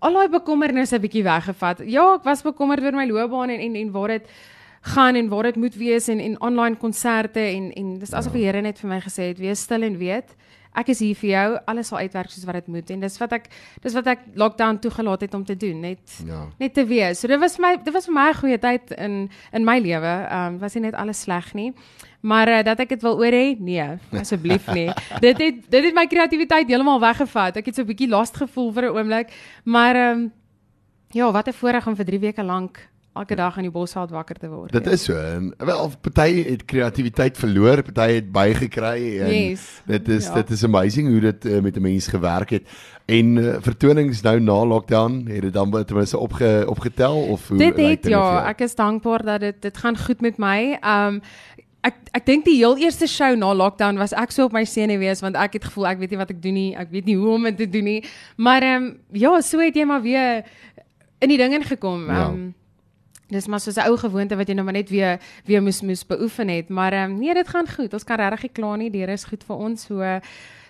al 0.00 0.12
daai 0.12 0.28
bekommernisse 0.28 0.94
'n 0.96 1.00
bietjie 1.00 1.22
weggevat. 1.24 1.82
Ja, 1.86 2.14
ek 2.14 2.22
was 2.24 2.42
bekommerd 2.42 2.82
oor 2.82 2.92
my 2.92 3.06
loopbaan 3.06 3.50
en 3.50 3.60
en 3.60 3.74
en 3.74 3.90
waar 3.90 4.08
dit 4.08 4.28
gaan 4.82 5.14
en 5.14 5.28
waar 5.28 5.42
dit 5.42 5.56
moet 5.56 5.74
wees 5.74 6.08
en 6.08 6.20
en 6.20 6.40
online 6.40 6.76
konserte 6.76 7.40
en 7.40 7.72
en 7.72 7.98
dis 7.98 8.12
asof 8.12 8.32
die 8.32 8.44
Here 8.44 8.60
net 8.60 8.78
vir 8.78 8.88
my 8.90 9.00
gesê 9.00 9.22
het, 9.28 9.38
"Wees 9.38 9.60
stil 9.60 9.82
en 9.82 9.96
weet, 9.98 10.36
ek 10.78 10.88
is 10.94 11.00
hier 11.02 11.14
vir 11.18 11.30
jou. 11.30 11.58
Alles 11.66 11.88
sal 11.90 11.98
uitwerk 11.98 12.30
soos 12.30 12.44
wat 12.44 12.54
dit 12.54 12.66
moet." 12.66 12.90
En 12.90 13.00
dis 13.00 13.18
wat 13.18 13.32
ek 13.32 13.48
dis 13.82 13.94
wat 13.94 14.06
ek 14.06 14.18
lockdown 14.34 14.78
toegelaat 14.78 15.20
het 15.20 15.34
om 15.34 15.44
te 15.44 15.56
doen, 15.56 15.80
net 15.80 16.22
Ja. 16.26 16.46
net 16.58 16.74
te 16.74 16.84
wees. 16.86 17.20
So 17.20 17.26
dit 17.28 17.40
was 17.40 17.58
my 17.58 17.76
dit 17.84 17.92
was 17.92 18.04
vir 18.06 18.14
my 18.14 18.28
'n 18.30 18.34
goeie 18.34 18.58
tyd 18.58 18.90
in 18.98 19.30
in 19.52 19.64
my 19.64 19.78
lewe. 19.78 20.26
Ehm 20.30 20.46
um, 20.54 20.58
was 20.58 20.74
nie 20.74 20.82
net 20.82 20.94
alles 20.94 21.20
sleg 21.20 21.54
nie. 21.54 21.72
Maar 22.20 22.48
uh, 22.48 22.62
dat 22.62 22.80
ek 22.80 22.88
dit 22.88 23.02
wil 23.02 23.16
oor 23.18 23.32
hê? 23.32 23.56
Nee, 23.58 23.98
asseblief 24.12 24.66
nie. 24.74 24.90
dit 25.26 25.38
het 25.38 25.70
dit 25.70 25.84
het 25.84 25.94
my 25.94 26.06
kreatiwiteit 26.06 26.68
heeltemal 26.68 27.00
weggevat. 27.00 27.56
Ek 27.56 27.66
het 27.66 27.74
so 27.74 27.82
'n 27.82 27.86
bietjie 27.86 28.08
last 28.08 28.36
gevoel 28.36 28.72
vir 28.72 28.82
'n 28.84 28.96
oomblik. 28.96 29.28
Maar 29.64 29.94
ehm 29.96 30.18
um, 30.18 30.32
ja, 31.12 31.30
wat 31.32 31.48
'n 31.48 31.52
voorreg 31.52 31.86
om 31.86 31.96
vir 31.96 32.04
3 32.04 32.18
weke 32.20 32.42
lank 32.42 32.88
elke 33.18 33.36
dag 33.38 33.56
in 33.60 33.66
die 33.66 33.72
bosveld 33.74 34.10
wakker 34.14 34.38
te 34.38 34.48
word. 34.48 34.72
Dit 34.72 34.84
ja. 34.84 34.90
is 34.96 35.04
so. 35.04 35.16
En 35.18 35.52
wel 35.58 35.90
party 36.00 36.44
het 36.48 36.64
kreatiwiteit 36.64 37.38
verloor, 37.38 37.82
party 37.82 38.12
het 38.20 38.32
bygekry 38.32 39.18
en 39.20 39.32
Yes. 39.34 39.66
dit 39.86 40.08
is 40.08 40.26
Ja. 40.26 40.34
dit 40.40 40.50
is 40.50 40.64
amazing 40.64 41.08
hoe 41.08 41.20
dit 41.20 41.44
uh, 41.44 41.60
met 41.60 41.76
'n 41.76 41.82
mens 41.82 42.06
gewerk 42.08 42.50
het. 42.50 42.68
En 43.06 43.36
uh, 43.36 43.56
vertonings 43.60 44.20
nou 44.22 44.40
na 44.40 44.64
lockdown, 44.66 45.24
het 45.28 45.42
dit 45.42 45.52
dan 45.52 45.70
ten 45.70 45.96
minste 45.96 46.18
opge, 46.18 46.64
opgetel 46.68 47.16
of 47.16 47.48
hoe 47.48 47.58
Dit 47.58 47.76
het 47.76 48.06
ja, 48.06 48.48
ek 48.48 48.60
is 48.60 48.74
dankbaar 48.74 49.24
dat 49.24 49.40
dit 49.40 49.62
dit 49.62 49.76
gaan 49.78 49.96
goed 49.96 50.20
met 50.20 50.38
my. 50.38 50.78
Um 50.84 51.20
ek 51.80 51.94
ek 52.12 52.26
dink 52.26 52.44
die 52.44 52.56
heel 52.58 52.76
eerste 52.76 53.06
show 53.06 53.36
na 53.38 53.52
lockdown 53.54 53.96
was 53.96 54.12
ek 54.12 54.32
so 54.34 54.44
op 54.44 54.52
my 54.52 54.64
senuwees 54.64 55.20
want 55.22 55.36
ek 55.36 55.52
het 55.52 55.64
gevoel 55.64 55.86
ek 55.86 55.98
weet 56.02 56.10
nie 56.10 56.18
wat 56.18 56.30
ek 56.30 56.42
doen 56.42 56.54
nie, 56.54 56.70
ek 56.76 56.90
weet 56.90 57.04
nie 57.06 57.16
hoe 57.16 57.34
om 57.34 57.42
dit 57.48 57.56
te 57.56 57.68
doen 57.70 57.84
nie. 57.84 58.00
Maar 58.36 58.62
um 58.76 58.88
ja, 59.12 59.40
so 59.40 59.58
het 59.62 59.74
jy 59.78 59.84
maar 59.86 60.02
weer 60.02 60.42
in 61.22 61.28
die 61.28 61.38
ding 61.38 61.54
ingekom. 61.54 62.06
Ja. 62.10 62.28
Um 62.28 62.54
Dis 63.28 63.46
maar 63.46 63.60
soos 63.60 63.76
'n 63.76 63.88
ou 63.88 63.96
gewoonte 63.96 64.36
wat 64.36 64.48
jy 64.48 64.54
nou 64.54 64.64
maar 64.64 64.78
net 64.78 64.88
weer 64.90 65.18
weer 65.44 65.62
moes 65.62 65.82
moes 65.82 66.06
beoefen 66.06 66.48
het, 66.48 66.68
maar 66.68 66.92
um, 66.94 67.18
nee, 67.18 67.34
dit 67.34 67.48
gaan 67.48 67.68
goed. 67.68 67.92
Ons 67.92 68.04
kan 68.04 68.16
regtig 68.16 68.42
nie 68.42 68.52
kla 68.52 68.76
nie. 68.76 68.90
Die 68.90 69.00
Here 69.00 69.12
is 69.12 69.24
goed 69.24 69.44
vir 69.44 69.56
ons. 69.56 69.84
So 69.84 70.20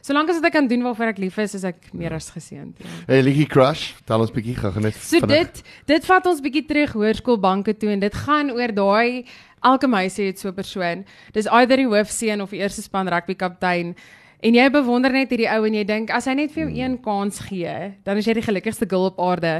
solank 0.00 0.28
as 0.28 0.36
wat 0.36 0.44
ek 0.46 0.52
kan 0.52 0.66
doen 0.66 0.82
waarvoor 0.82 1.06
ek 1.06 1.18
lief 1.18 1.38
is, 1.38 1.54
is 1.54 1.64
ek 1.64 1.92
meer 1.92 2.12
as 2.12 2.30
geseënd. 2.30 2.74
Ja. 2.78 2.86
Hey 3.06 3.22
Ligie 3.22 3.46
Crush, 3.46 3.94
tel 4.04 4.20
ons 4.20 4.30
bietjie 4.30 4.56
gou 4.56 4.72
net. 4.80 4.94
So 4.94 5.20
vinnig. 5.20 5.52
dit 5.52 5.62
dit 5.86 6.04
vat 6.04 6.26
ons 6.26 6.40
bietjie 6.40 6.66
terug 6.66 6.92
hoërskoolbanke 6.92 7.76
toe 7.76 7.90
en 7.90 8.00
dit 8.00 8.14
gaan 8.14 8.50
oor 8.50 8.74
daai 8.74 9.24
elke 9.62 9.86
meisie 9.86 10.26
het 10.26 10.38
so 10.38 10.48
'n 10.48 10.54
persoon. 10.54 11.04
Dis 11.32 11.46
either 11.46 11.76
die 11.76 11.86
hoofseun 11.86 12.40
of 12.40 12.50
die 12.50 12.58
eerste 12.58 12.82
span 12.82 13.08
rugby 13.08 13.34
kaptein. 13.34 13.94
En 14.38 14.54
jy 14.54 14.68
bewonder 14.70 15.10
net 15.10 15.32
hierdie 15.34 15.48
ou 15.50 15.64
en 15.66 15.74
jy 15.74 15.82
dink 15.86 16.10
as 16.14 16.28
hy 16.30 16.36
net 16.38 16.52
vir 16.54 16.62
jou 16.62 16.70
een 16.70 16.92
kans 17.02 17.40
gee, 17.48 17.72
dan 18.06 18.20
is 18.20 18.26
jy 18.28 18.36
die 18.38 18.44
gelukkigste 18.46 18.86
girl 18.86 19.08
op 19.08 19.18
aarde. 19.18 19.56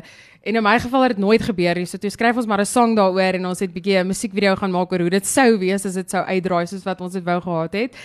En 0.46 0.54
in 0.54 0.62
my 0.62 0.76
geval 0.78 1.02
het 1.02 1.16
dit 1.16 1.22
nooit 1.24 1.42
gebeur 1.42 1.80
nie. 1.80 1.86
So 1.90 1.98
toe 1.98 2.12
skryf 2.14 2.38
ons 2.38 2.46
maar 2.46 2.60
'n 2.62 2.66
song 2.66 2.94
daaroor 2.94 3.34
en 3.34 3.46
ons 3.46 3.58
het 3.58 3.72
bietjie 3.74 3.98
'n 3.98 4.06
musiekvideo 4.06 4.54
gaan 4.54 4.70
maak 4.70 4.92
oor 4.92 5.00
hoe 5.00 5.10
dit 5.10 5.26
sou 5.26 5.58
wees 5.58 5.84
as 5.84 5.94
dit 5.94 6.10
sou 6.10 6.22
uitdraai 6.22 6.66
soos 6.66 6.84
wat 6.84 7.00
ons 7.00 7.12
dit 7.12 7.24
wou 7.24 7.40
gehad 7.40 7.72
het. 7.72 7.96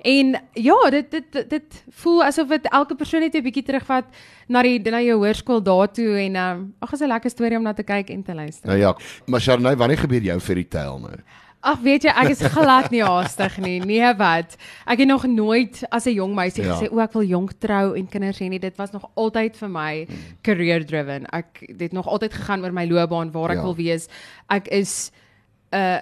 En 0.00 0.40
ja, 0.54 0.90
dit 0.90 1.10
dit 1.10 1.32
dit, 1.32 1.50
dit 1.50 1.84
voel 1.90 2.24
asof 2.24 2.48
dit 2.48 2.64
elke 2.72 2.94
persoon 2.94 3.20
net 3.20 3.34
'n 3.34 3.42
bietjie 3.42 3.64
terugvat 3.64 4.04
na 4.48 4.62
die 4.62 4.80
na 4.90 5.00
jou 5.00 5.18
hoërskool 5.18 5.62
daartoe 5.62 6.16
en 6.16 6.36
ehm 6.36 6.58
um, 6.58 6.74
ag, 6.80 6.92
is 6.92 7.00
'n 7.00 7.08
lekker 7.08 7.30
storie 7.30 7.58
om 7.58 7.62
na 7.62 7.74
te 7.74 7.84
kyk 7.84 8.10
en 8.10 8.22
te 8.22 8.34
luister. 8.34 8.68
Nou 8.68 8.78
ja, 8.78 8.96
maar 9.26 9.40
Sharnay, 9.40 9.76
wanneer 9.76 9.98
gebeur 9.98 10.22
jou 10.22 10.40
fairy 10.40 10.64
tale 10.64 10.98
nou? 10.98 11.16
Ag 11.62 11.78
weet 11.78 12.02
jy, 12.02 12.10
ek 12.10 12.30
is 12.34 12.40
glad 12.42 12.90
nie 12.90 13.02
haastig 13.06 13.58
nie. 13.62 13.78
Nee 13.86 14.14
wat. 14.18 14.56
Ek 14.86 14.98
het 14.98 15.06
nog 15.08 15.24
nooit 15.30 15.84
as 15.90 16.06
'n 16.06 16.14
jong 16.14 16.34
meisie 16.34 16.64
Ja. 16.64 16.74
gesê 16.74 16.90
o, 16.90 16.98
ek 16.98 17.12
wil 17.12 17.22
jonk 17.22 17.52
trou 17.60 17.94
en 17.96 18.06
kinders 18.08 18.38
hê 18.40 18.48
nie. 18.48 18.58
Dit 18.58 18.76
was 18.76 18.90
nog 18.92 19.04
altyd 19.14 19.56
vir 19.56 19.68
my 19.68 20.06
career 20.42 20.84
driven. 20.84 21.26
Ek 21.32 21.62
het 21.78 21.92
nog 21.92 22.06
altyd 22.08 22.34
gegaan 22.34 22.64
oor 22.64 22.72
my 22.72 22.84
loopbaan, 22.86 23.30
waar 23.32 23.50
ek 23.50 23.56
Ja. 23.58 23.62
wil 23.62 23.76
wees. 23.76 24.08
Ek 24.50 24.66
is 24.68 25.12
'n 25.72 26.00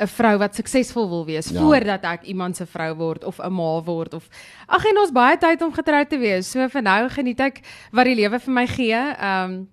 'n 0.00 0.06
vrou 0.06 0.38
wat 0.38 0.54
suksesvol 0.54 1.08
wil 1.08 1.24
wees 1.26 1.50
ja. 1.50 1.60
voordat 1.60 2.04
ek 2.04 2.22
iemand 2.22 2.56
se 2.56 2.64
vrou 2.66 2.94
word 2.94 3.24
of 3.24 3.38
'n 3.40 3.52
ma 3.52 3.82
word 3.82 4.14
of 4.14 4.28
ag 4.68 4.84
en 4.86 4.98
ons 4.98 5.10
baie 5.12 5.36
tyd 5.36 5.60
om 5.62 5.72
getroud 5.72 6.08
te 6.08 6.18
wees. 6.18 6.46
So 6.50 6.68
vir 6.68 6.82
nou 6.82 7.08
geniet 7.08 7.40
ek 7.40 7.60
wat 7.92 8.04
die 8.04 8.14
lewe 8.14 8.38
vir 8.38 8.52
my 8.54 8.66
gee. 8.66 8.94
Ehm 8.94 9.50
um, 9.50 9.68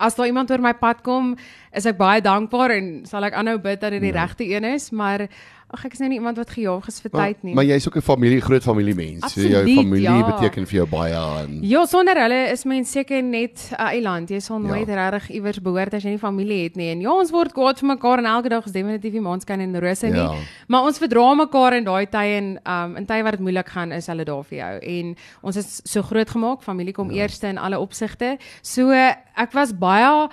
as 0.00 0.16
daar 0.16 0.26
iemand 0.30 0.50
oor 0.50 0.62
my 0.64 0.72
pad 0.80 1.02
kom, 1.06 1.34
is 1.76 1.86
ek 1.86 1.98
baie 2.00 2.20
dankbaar 2.24 2.70
en 2.78 2.90
sal 3.06 3.24
ek 3.28 3.34
aanhou 3.36 3.58
bid 3.62 3.80
dat 3.80 3.92
dit 3.92 4.00
die 4.02 4.12
Ja. 4.14 4.24
regte 4.24 4.44
een 4.48 4.64
is, 4.64 4.90
maar 4.90 5.28
ag 5.72 5.84
ek 5.86 5.92
is 5.92 6.00
nou 6.02 6.08
nie 6.10 6.18
iemand 6.18 6.36
wat 6.36 6.50
gejaag 6.50 6.86
is 6.88 7.00
vir 7.00 7.10
Maar, 7.12 7.26
tyd 7.28 7.42
nie. 7.46 7.54
maar 7.54 7.64
jy's 7.64 7.86
ook 7.86 7.96
'n 7.96 8.00
familie, 8.02 8.40
groot 8.40 8.62
familie 8.62 8.94
mens. 8.94 9.32
So 9.32 9.40
jou 9.40 9.54
Absoluut, 9.62 9.76
familie 9.78 10.02
ja. 10.02 10.26
beteken 10.26 10.66
vir 10.66 10.76
jou 10.76 10.86
baie 10.86 11.14
en 11.14 11.58
Ja, 11.62 11.84
sonder 11.86 12.16
hulle 12.16 12.50
is 12.52 12.64
mens 12.64 12.90
seker 12.90 13.22
net 13.22 13.70
'n 13.70 13.74
eiland. 13.76 14.28
Jy 14.30 14.40
sal 14.40 14.58
nooit 14.58 14.88
Ja. 14.88 15.08
regtig 15.10 15.30
iewers 15.36 15.60
behoort 15.60 15.94
as 15.94 16.02
jy 16.02 16.10
nie 16.10 16.18
familie 16.18 16.62
het 16.64 16.76
nie. 16.76 16.90
En 16.90 17.00
ja, 17.00 17.10
ons 17.12 17.30
word 17.30 17.52
kwaad 17.52 17.78
vir 17.78 17.88
mekaar 17.96 18.18
en 18.18 18.24
elke 18.26 18.48
dag 18.48 18.66
is 18.66 18.72
definitief 18.72 19.12
nie 19.12 19.20
maanskyn 19.20 19.60
en 19.60 19.80
rose 19.80 20.06
nie. 20.06 20.14
Ja. 20.16 20.34
Maar 20.68 20.82
ons 20.82 20.98
verdra 20.98 21.34
mekaar 21.34 21.72
in 21.76 21.84
daai 21.84 22.06
tye 22.10 22.36
en 22.36 22.58
um 22.66 22.96
in 22.96 23.06
tye 23.06 23.22
wat 23.22 23.32
dit 23.32 23.40
moeilik 23.40 23.68
gaan, 23.68 23.92
is 23.92 24.06
hulle 24.06 24.24
daar 24.24 24.44
vir 24.44 24.58
jou. 24.58 24.78
En 24.82 25.16
ons 25.42 25.56
is 25.56 25.80
so 25.84 26.02
groot 26.02 26.30
gemaak, 26.30 26.62
familie 26.62 26.92
kom 26.92 27.10
ja. 27.10 27.22
eerste 27.22 27.46
in 27.46 27.58
alle 27.58 27.78
opsigte. 27.78 28.38
So 28.62 28.90
ek 28.90 29.52
was 29.52 29.72
baie 29.72 30.28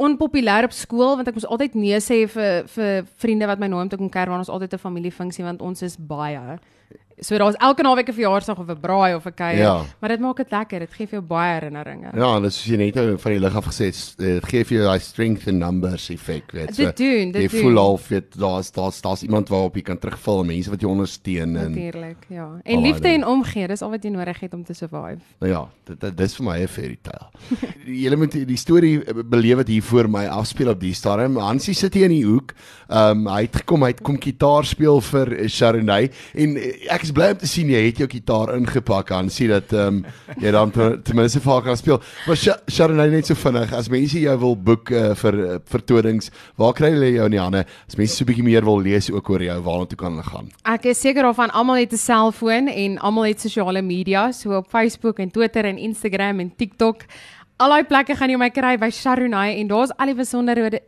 onpopulêr 0.00 0.64
op 0.64 0.72
skool 0.72 1.16
want 1.18 1.28
ek 1.28 1.36
moes 1.36 1.48
altyd 1.48 1.76
nee 1.76 2.00
sê 2.00 2.22
vir 2.34 2.68
vir 2.74 3.08
vriende 3.22 3.48
wat 3.50 3.60
my 3.60 3.68
nooi 3.68 3.84
om 3.84 3.92
te 3.92 3.98
kom 4.00 4.08
kuier 4.12 4.32
want 4.32 4.46
ons 4.46 4.52
altyd 4.54 4.74
'n 4.74 4.84
familiefunksie 4.86 5.44
want 5.44 5.60
ons 5.60 5.82
is 5.82 5.96
baie. 5.96 6.58
So 7.20 7.38
daar's 7.38 7.56
elke 7.60 7.82
naweek 7.82 8.08
'n 8.08 8.12
verjaarsdag 8.12 8.58
of 8.58 8.68
'n 8.68 8.80
braai 8.80 9.14
of 9.14 9.26
'n 9.26 9.34
kuier. 9.34 9.58
Ja. 9.58 9.82
Maar 10.00 10.08
dit 10.08 10.20
maak 10.20 10.36
dit 10.36 10.50
lekker. 10.50 10.78
Dit 10.78 10.92
gee 10.92 11.06
vir 11.06 11.18
jou 11.18 11.22
baie 11.28 11.52
herinneringe. 11.60 12.10
Ja, 12.14 12.36
en 12.36 12.42
dis 12.42 12.56
soos 12.56 12.66
jy 12.70 12.76
net 12.76 12.94
nou 12.94 13.18
van 13.18 13.32
die 13.32 13.40
lig 13.40 13.56
af 13.56 13.66
gesê 13.66 13.84
het, 13.84 14.14
dit 14.16 14.44
gee 14.44 14.64
vir 14.64 14.76
jou 14.78 14.86
daai 14.86 14.98
strength 15.00 15.46
in 15.46 15.58
numbers 15.58 16.08
effek, 16.10 16.52
weet 16.52 16.76
Dit 16.76 16.96
doen, 16.96 17.32
dit 17.32 17.42
jy 17.42 17.48
doen. 17.48 17.60
voel 17.60 17.78
al 17.78 18.00
weet 18.08 18.38
daar's 18.38 18.70
daar's 18.72 19.00
daar's 19.00 19.22
iemand 19.22 19.48
waarop 19.48 19.74
jy 19.76 19.82
kan 19.82 19.98
terugval, 19.98 20.44
mense 20.44 20.70
wat 20.70 20.80
jou 20.80 20.90
ondersteun 20.92 21.56
en 21.56 21.72
Natuurlik, 21.72 22.24
ja. 22.28 22.42
al 22.42 22.60
En 22.64 22.80
daai 22.80 22.86
liefde 22.92 23.08
en 23.08 23.26
omgee, 23.26 23.66
dis 23.68 23.82
al 23.82 23.90
wat 23.90 24.02
jy 24.04 24.10
nodig 24.10 24.40
het 24.40 24.54
om 24.54 24.64
te 24.64 24.72
survive. 24.72 25.18
nou 25.40 25.52
ja, 25.52 25.68
dit, 25.84 26.00
dit 26.00 26.16
dis 26.16 26.36
vir 26.36 26.44
my 26.46 26.58
'n 26.62 26.68
fairy 26.68 26.98
tale. 27.02 27.30
Julle 28.02 28.16
moet 28.16 28.32
die 28.32 28.56
storie 28.56 29.24
beleef 29.24 29.56
wat 29.56 29.68
hier 29.68 29.82
voor 29.82 30.08
my 30.10 30.26
afspeel 30.26 30.68
op 30.68 30.80
die 30.80 30.94
stadium. 30.94 31.36
Hansie 31.36 31.74
sit 31.74 31.94
hier 31.94 32.04
in 32.04 32.10
die 32.16 32.24
hoek. 32.24 32.54
Ehm 32.88 33.26
um, 33.26 33.26
hy 33.28 33.42
het 33.42 33.56
gekom, 33.56 33.82
hy 33.82 33.88
het 33.88 34.00
kom 34.00 34.16
gitaar 34.20 34.64
speel 34.64 35.00
vir 35.00 35.48
Sharonay 35.48 36.10
en 36.34 36.56
eh, 36.56 36.86
ek 36.90 37.02
is 37.02 37.09
bly 37.12 37.30
om 37.30 37.36
te 37.40 37.46
sien 37.46 37.68
jy 37.68 37.80
het 37.86 37.98
jou 37.98 38.08
gitaar 38.08 38.54
ingepak 38.56 39.08
Hansie 39.10 39.48
dat 39.48 39.72
ehm 39.72 40.00
um, 40.00 40.04
jy 40.40 40.50
dan 40.50 40.70
ten 40.70 41.02
ten 41.02 41.16
minste 41.16 41.40
haar 41.44 41.62
kan 41.62 41.76
speel. 41.76 42.00
Maar 42.26 42.36
Sha- 42.36 42.60
Sharonay 42.70 43.08
net 43.10 43.26
so 43.26 43.34
vinnig 43.34 43.72
as 43.72 43.88
mense 43.88 44.20
jou 44.20 44.36
wil 44.38 44.56
boek 44.56 44.90
uh, 44.90 45.14
vir 45.14 45.34
uh, 45.34 45.58
vertonings, 45.64 46.30
waar 46.56 46.72
kry 46.72 46.90
hulle 46.90 47.12
jou 47.12 47.24
in 47.24 47.30
die 47.30 47.40
hande? 47.40 47.64
As 47.88 47.96
mense 47.96 48.16
so 48.16 48.24
'n 48.24 48.26
bietjie 48.28 48.44
meer 48.44 48.64
wil 48.64 48.80
lees 48.80 49.10
ook 49.10 49.30
oor 49.30 49.42
jou, 49.42 49.60
waarna 49.62 49.86
toe 49.86 49.96
kan 49.98 50.12
hulle 50.12 50.22
gaan? 50.24 50.48
Ek 50.64 50.84
is 50.84 51.00
seker 51.00 51.22
daarvan 51.22 51.50
almal 51.50 51.76
het 51.76 51.92
'n 51.92 51.96
selfoon 51.96 52.68
en 52.68 52.98
almal 52.98 53.24
het 53.24 53.40
sosiale 53.40 53.82
media, 53.82 54.32
so 54.32 54.56
op 54.56 54.68
Facebook 54.70 55.18
en 55.18 55.30
Twitter 55.30 55.64
en 55.64 55.78
Instagram 55.78 56.40
en 56.40 56.52
TikTok. 56.56 57.04
Al 57.58 57.68
daai 57.70 57.84
plekke 57.84 58.16
gaan 58.16 58.30
jy 58.30 58.36
my 58.38 58.50
kry 58.50 58.76
by 58.78 58.88
Sharunai 58.90 59.60
en 59.60 59.66
daar's 59.68 59.90
al 59.98 60.06
die 60.06 60.14
besonderhede 60.14 60.80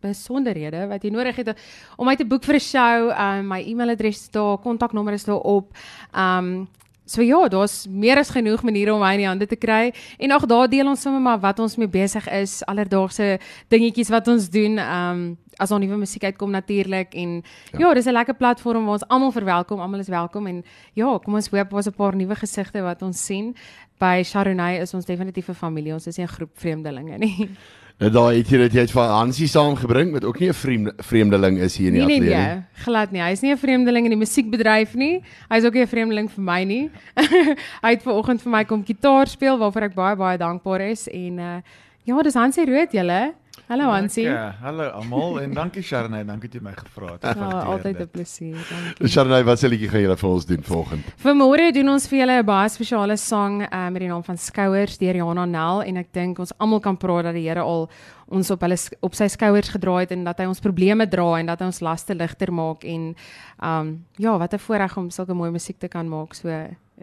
besonderhede 0.00 0.86
wat 0.88 1.02
jy 1.04 1.10
nodig 1.10 1.36
het 1.36 1.54
om 1.96 2.06
my 2.06 2.16
te 2.16 2.24
boek 2.24 2.44
vir 2.44 2.54
'n 2.54 2.60
show. 2.60 3.10
Um 3.10 3.48
my 3.48 3.60
e-mailadres 3.60 4.20
is 4.20 4.30
daar, 4.30 4.58
kontaknommer 4.58 5.12
is 5.12 5.24
daar 5.24 5.40
op. 5.40 5.74
Um 6.14 6.68
So 7.10 7.22
ja, 7.22 7.48
daar's 7.48 7.86
meer 7.90 8.18
as 8.18 8.30
genoeg 8.30 8.62
maniere 8.62 8.94
om 8.94 9.00
my 9.00 9.14
in 9.16 9.18
die 9.24 9.26
hande 9.26 9.46
te 9.46 9.56
kry 9.56 9.90
en 10.18 10.30
ag 10.30 10.44
daar 10.46 10.68
deel 10.70 10.86
ons 10.86 11.00
sommer 11.02 11.20
maar 11.20 11.40
wat 11.42 11.58
ons 11.58 11.74
mee 11.76 11.88
besig 11.90 12.28
is, 12.30 12.60
alledaagse 12.70 13.40
dingetjies 13.68 14.12
wat 14.14 14.28
ons 14.28 14.46
doen. 14.50 14.78
Um 14.78 15.38
as 15.60 15.68
daar 15.68 15.80
nuwe 15.82 15.98
musiek 16.00 16.22
uitkom 16.24 16.50
natuurlik 16.54 17.14
en 17.14 17.42
ja, 17.72 17.78
ja 17.78 17.94
dis 17.94 18.06
'n 18.06 18.12
lekker 18.12 18.34
platform 18.34 18.84
waar 18.84 18.92
ons 18.92 19.08
almal 19.08 19.32
verwelkom, 19.32 19.80
almal 19.80 20.00
is 20.00 20.08
welkom 20.08 20.46
en 20.46 20.64
ja, 20.94 21.18
kom 21.18 21.34
ons 21.34 21.48
hoop 21.48 21.70
daar's 21.70 21.86
'n 21.86 21.92
paar 21.92 22.16
nuwe 22.16 22.34
gesigte 22.34 22.80
wat 22.82 23.02
ons 23.02 23.24
sien. 23.26 23.56
By 23.98 24.22
Sharunai 24.22 24.80
is 24.80 24.94
ons 24.94 25.04
definitief 25.04 25.48
'n 25.48 25.54
familie. 25.54 25.92
Ons 25.92 26.06
is 26.06 26.16
nie 26.16 26.24
'n 26.24 26.28
groep 26.28 26.50
vreemdelinge 26.54 27.18
nie. 27.18 27.50
Nou 28.00 28.08
daai 28.08 28.38
het 28.38 28.48
jy 28.48 28.58
dit 28.62 28.72
jy 28.78 28.82
het 28.86 28.92
van 28.96 29.10
Hansie 29.12 29.46
saamgebring 29.50 30.14
wat 30.14 30.24
ook 30.24 30.38
nie 30.40 30.48
'n 30.48 30.54
vreemde, 30.56 30.92
vreemdeling 31.04 31.58
is 31.58 31.76
hier 31.76 31.88
in 31.88 31.94
die 31.94 32.04
Nee 32.06 32.20
nee 32.20 32.30
ateljee. 32.32 32.54
nee, 32.54 32.62
glad 32.84 33.10
nie. 33.12 33.20
Hy's 33.20 33.42
nie 33.42 33.52
'n 33.52 33.58
vreemdeling 33.58 34.04
in 34.04 34.10
die 34.10 34.18
musiekbedryf 34.18 34.94
nie. 34.94 35.22
Hy's 35.50 35.64
ook 35.64 35.74
nie 35.74 35.82
'n 35.82 35.86
vreemdeling 35.86 36.30
vir 36.30 36.42
my 36.42 36.64
nie. 36.64 36.90
hy 37.84 37.90
het 37.90 38.02
vanoggend 38.02 38.42
vir 38.42 38.50
my 38.50 38.64
kom 38.64 38.84
gitaar 38.84 39.26
speel 39.28 39.58
waarvoor 39.58 39.82
ek 39.82 39.94
baie 39.94 40.16
baie 40.16 40.38
dankbaar 40.38 40.80
is 40.80 41.08
en 41.08 41.38
uh 41.38 41.60
ja, 42.04 42.22
dis 42.22 42.34
Hansie 42.34 42.64
Rood 42.64 42.92
julle. 42.92 43.34
Hallo 43.70 43.92
Hansie. 43.92 44.24
Dankie. 44.24 44.58
Hallo 44.64 44.86
almal 44.98 45.36
en 45.44 45.52
dankie 45.54 45.82
Sharnay, 45.82 46.24
dankie 46.26 46.48
dat 46.50 46.56
jy 46.58 46.62
my 46.66 46.72
gevra 46.74 47.12
het. 47.12 47.24
Ek 47.30 47.36
Ja, 47.38 47.50
altyd 47.70 48.00
'n 48.00 48.08
plesier. 48.10 48.56
Dankie. 48.66 49.08
Sharonay, 49.08 49.44
wat 49.44 49.58
se 49.60 49.68
liedjie 49.68 49.88
gaan 49.88 50.00
julle 50.00 50.16
vir 50.16 50.28
ons 50.28 50.44
doen 50.44 50.62
vanoggend? 50.62 51.04
Vanmôre 51.22 51.70
doen 51.72 51.88
ons 51.88 52.08
vir 52.08 52.18
julle 52.18 52.42
'n 52.42 52.44
baie 52.46 52.68
spesiale 52.68 53.16
sang 53.16 53.62
uh, 53.62 53.88
met 53.88 54.00
die 54.00 54.08
naam 54.08 54.24
van 54.24 54.36
Skouers 54.36 54.98
deur 54.98 55.14
Jana 55.14 55.44
Nel 55.44 55.82
en 55.82 55.96
ek 55.98 56.12
dink 56.12 56.38
ons 56.38 56.52
almal 56.58 56.80
kan 56.80 56.96
praat 56.96 57.24
dat 57.24 57.34
die 57.34 57.46
Here 57.46 57.60
al 57.60 57.88
ons 58.28 58.50
op 58.50 58.60
hulle 58.60 58.76
op 59.00 59.14
sy 59.14 59.28
skouers 59.28 59.68
gedra 59.68 60.00
het 60.00 60.10
en 60.10 60.24
dat 60.24 60.38
hy 60.38 60.46
ons 60.46 60.60
probleme 60.60 61.06
dra 61.08 61.38
en 61.38 61.46
dat 61.46 61.60
hy 61.60 61.66
ons 61.66 61.80
laste 61.80 62.14
ligter 62.14 62.52
maak 62.52 62.84
en 62.84 63.14
um 63.62 64.04
ja, 64.16 64.36
wat 64.36 64.52
'n 64.52 64.58
voorreg 64.58 64.96
om 64.96 65.10
sulke 65.10 65.34
mooi 65.34 65.50
musiek 65.50 65.78
te 65.78 65.88
kan 65.88 66.08
maak 66.08 66.34
so 66.34 66.48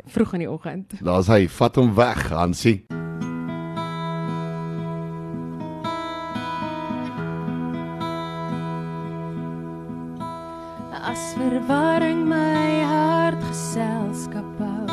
vroeg 0.06 0.34
in 0.34 0.40
die 0.40 0.52
oggend. 0.52 0.92
Daar's 1.02 1.28
hy, 1.28 1.48
vat 1.48 1.76
hom 1.76 1.96
weg, 1.96 2.30
Hansie. 2.30 2.86
As 11.04 11.36
verwarring 11.38 12.26
my 12.28 12.82
hart 12.82 13.38
geselskap 13.46 14.58
hou 14.58 14.88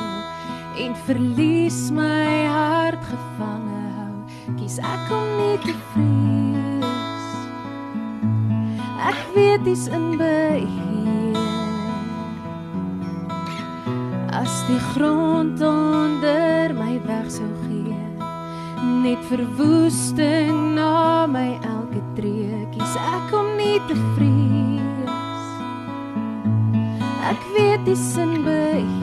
en 0.77 0.93
verlies 1.07 1.91
my 1.97 2.45
hart 2.45 3.01
gevange 3.09 3.81
hou, 3.97 4.17
kies 4.59 4.77
ek 4.85 5.13
om 5.17 5.31
nie 5.39 5.57
te 5.65 5.75
vrees. 5.95 7.29
Ek 9.01 9.21
weet 9.33 9.65
dis 9.65 9.87
in 9.89 10.19
beheer. 10.21 11.41
As 14.45 14.61
die 14.69 14.81
grond 14.93 15.63
onder 15.65 16.75
my 16.77 16.99
weg 17.09 17.31
sou 17.33 17.49
gee, 17.65 18.03
net 19.01 19.25
verwoesting 19.33 20.75
na 20.77 21.25
my 21.25 21.55
elke 21.63 22.05
tree, 22.19 22.67
kies 22.77 22.99
ek 23.17 23.33
om 23.41 23.57
nie 23.57 23.81
te 23.89 23.97
vrees. 24.13 24.54
Ek 27.25 27.41
weet 27.55 27.87
dis 27.89 28.17
in 28.21 28.43
beheer. 28.45 28.94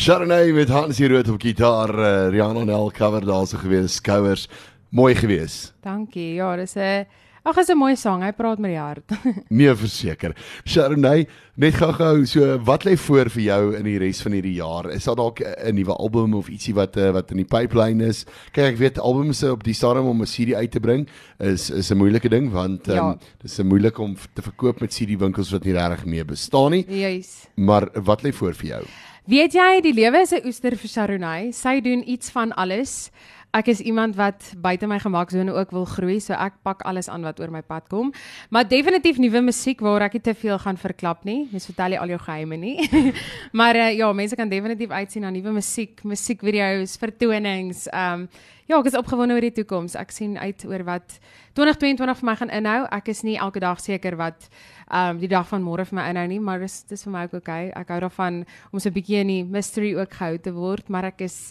Sharonay 0.00 0.52
met 0.52 0.68
Hans 0.72 0.98
rood 0.98 1.28
op 1.28 1.42
gitaar, 1.44 1.90
uh, 1.98 2.28
Rihanna 2.32 2.62
Nel 2.64 2.90
cover 2.90 3.20
daarso 3.20 3.58
gewees, 3.60 3.94
skouers. 3.94 4.46
Mooi 4.88 5.14
gewees. 5.14 5.72
Dankie. 5.84 6.34
Ja, 6.34 6.56
dis 6.56 6.72
'n 6.74 7.04
Ag, 7.42 7.56
is 7.56 7.68
'n 7.70 7.76
mooi 7.78 7.96
sang. 7.96 8.22
Hy 8.22 8.32
praat 8.32 8.58
met 8.58 8.70
die 8.70 8.78
hart. 8.78 9.10
Nee, 9.48 9.72
verseker. 9.74 10.34
Sharonay, 10.66 11.26
net 11.56 11.74
gou-gou, 11.74 12.26
so 12.26 12.58
wat 12.64 12.84
lê 12.84 12.96
voor 12.98 13.30
vir 13.30 13.42
jou 13.42 13.76
in 13.78 13.84
die 13.84 13.98
res 13.98 14.20
van 14.22 14.32
hierdie 14.32 14.54
jaar? 14.58 14.90
Is 14.92 15.04
daar 15.04 15.16
dalk 15.16 15.40
'n 15.40 15.74
nuwe 15.74 15.94
album 15.96 16.34
of 16.34 16.48
ietsie 16.48 16.74
wat 16.74 16.96
uh, 16.96 17.10
wat 17.12 17.30
in 17.30 17.38
die 17.38 17.48
pipeline 17.48 18.04
is? 18.04 18.26
Kyk, 18.52 18.74
ek 18.74 18.76
weet 18.78 18.98
albums 19.00 19.42
op 19.42 19.64
die 19.64 19.74
stadium 19.74 20.06
om 20.06 20.20
'n 20.20 20.26
CD 20.26 20.54
uit 20.54 20.70
te 20.70 20.80
bring 20.80 21.08
is 21.38 21.70
is 21.70 21.90
'n 21.90 21.96
moeilike 21.96 22.28
ding 22.28 22.50
want 22.52 22.88
um, 22.88 22.94
Ja. 22.94 23.16
dis 23.42 23.58
'n 23.58 23.66
moeilik 23.66 23.98
om 23.98 24.16
te 24.34 24.42
verkoop 24.42 24.80
met 24.80 24.90
CD 24.92 25.16
winkels 25.18 25.50
wat 25.50 25.64
nie 25.64 25.72
regtig 25.72 26.04
meer 26.04 26.24
bestaan 26.26 26.70
nie. 26.72 26.84
Juis. 26.88 27.48
Maar 27.56 27.88
wat 28.04 28.22
lê 28.22 28.32
voor 28.32 28.52
vir 28.54 28.66
jou? 28.68 28.84
Weet 29.26 29.52
jy, 29.52 29.80
die 29.80 29.94
lewe 29.94 30.20
is 30.20 30.32
'n 30.32 30.44
oester 30.46 30.76
vir 30.76 30.88
Sharonay. 30.88 31.52
Sy 31.52 31.80
doen 31.80 32.02
iets 32.08 32.30
van 32.30 32.52
alles. 32.52 33.10
Ek 33.50 33.66
is 33.66 33.80
iemand 33.82 34.14
wat 34.14 34.52
buite 34.62 34.86
my 34.86 35.00
gemaksone 35.02 35.50
ook 35.50 35.72
wil 35.74 35.86
groei, 35.90 36.20
so 36.22 36.36
ek 36.38 36.60
pak 36.62 36.84
alles 36.86 37.08
aan 37.10 37.24
wat 37.26 37.40
oor 37.42 37.50
my 37.50 37.62
pad 37.66 37.88
kom. 37.90 38.12
Maar 38.54 38.68
definitief 38.70 39.18
nuwe 39.18 39.40
musiek 39.42 39.80
waar 39.82 40.04
ek 40.06 40.14
nie 40.14 40.22
te 40.22 40.34
veel 40.38 40.58
gaan 40.62 40.78
verklap 40.78 41.24
nie. 41.26 41.48
Mens 41.50 41.66
vertel 41.66 41.96
nie 41.96 41.98
al 41.98 42.12
jou 42.14 42.20
geheime 42.22 42.60
nie. 42.62 42.86
maar 43.58 43.74
uh, 43.74 43.88
ja, 43.90 44.12
mense 44.14 44.38
kan 44.38 44.48
definitief 44.48 44.94
uitsien 44.94 45.26
na 45.26 45.32
nuwe 45.34 45.56
musiek, 45.58 45.98
musiekvideo's, 46.06 46.94
vertonings. 47.02 47.88
Ehm 47.90 48.22
um, 48.22 48.30
ja, 48.70 48.78
ek 48.78 48.86
is 48.86 48.94
opgewonde 48.94 49.34
oor 49.34 49.42
die 49.42 49.56
toekoms. 49.56 49.96
Ek 49.98 50.14
sien 50.14 50.36
uit 50.38 50.62
oor 50.70 50.86
wat 50.86 51.16
2022 51.58 52.20
vir 52.20 52.28
my 52.30 52.36
gaan 52.38 52.54
inhou. 52.54 52.84
Ek 52.94 53.10
is 53.10 53.24
nie 53.26 53.34
elke 53.34 53.58
dag 53.58 53.82
seker 53.82 54.14
wat 54.20 54.46
ehm 54.46 55.16
um, 55.16 55.20
die 55.26 55.32
dag 55.34 55.50
van 55.50 55.66
môre 55.66 55.88
vir 55.90 55.98
my 55.98 56.06
inhou 56.14 56.26
nie, 56.30 56.38
maar 56.38 56.62
dis 56.62 56.84
dis 56.86 57.02
vir 57.02 57.16
my 57.18 57.26
ook 57.26 57.40
okay. 57.42 57.74
Ek 57.74 57.90
hou 57.90 57.98
daarvan 58.06 58.44
om 58.70 58.78
so 58.78 58.86
'n 58.88 58.94
bietjie 58.94 59.20
in 59.26 59.34
die 59.34 59.42
mystery 59.42 59.96
ook 59.98 60.14
gehou 60.14 60.38
te 60.38 60.54
word, 60.54 60.86
maar 60.86 61.10
ek 61.10 61.26
is 61.26 61.50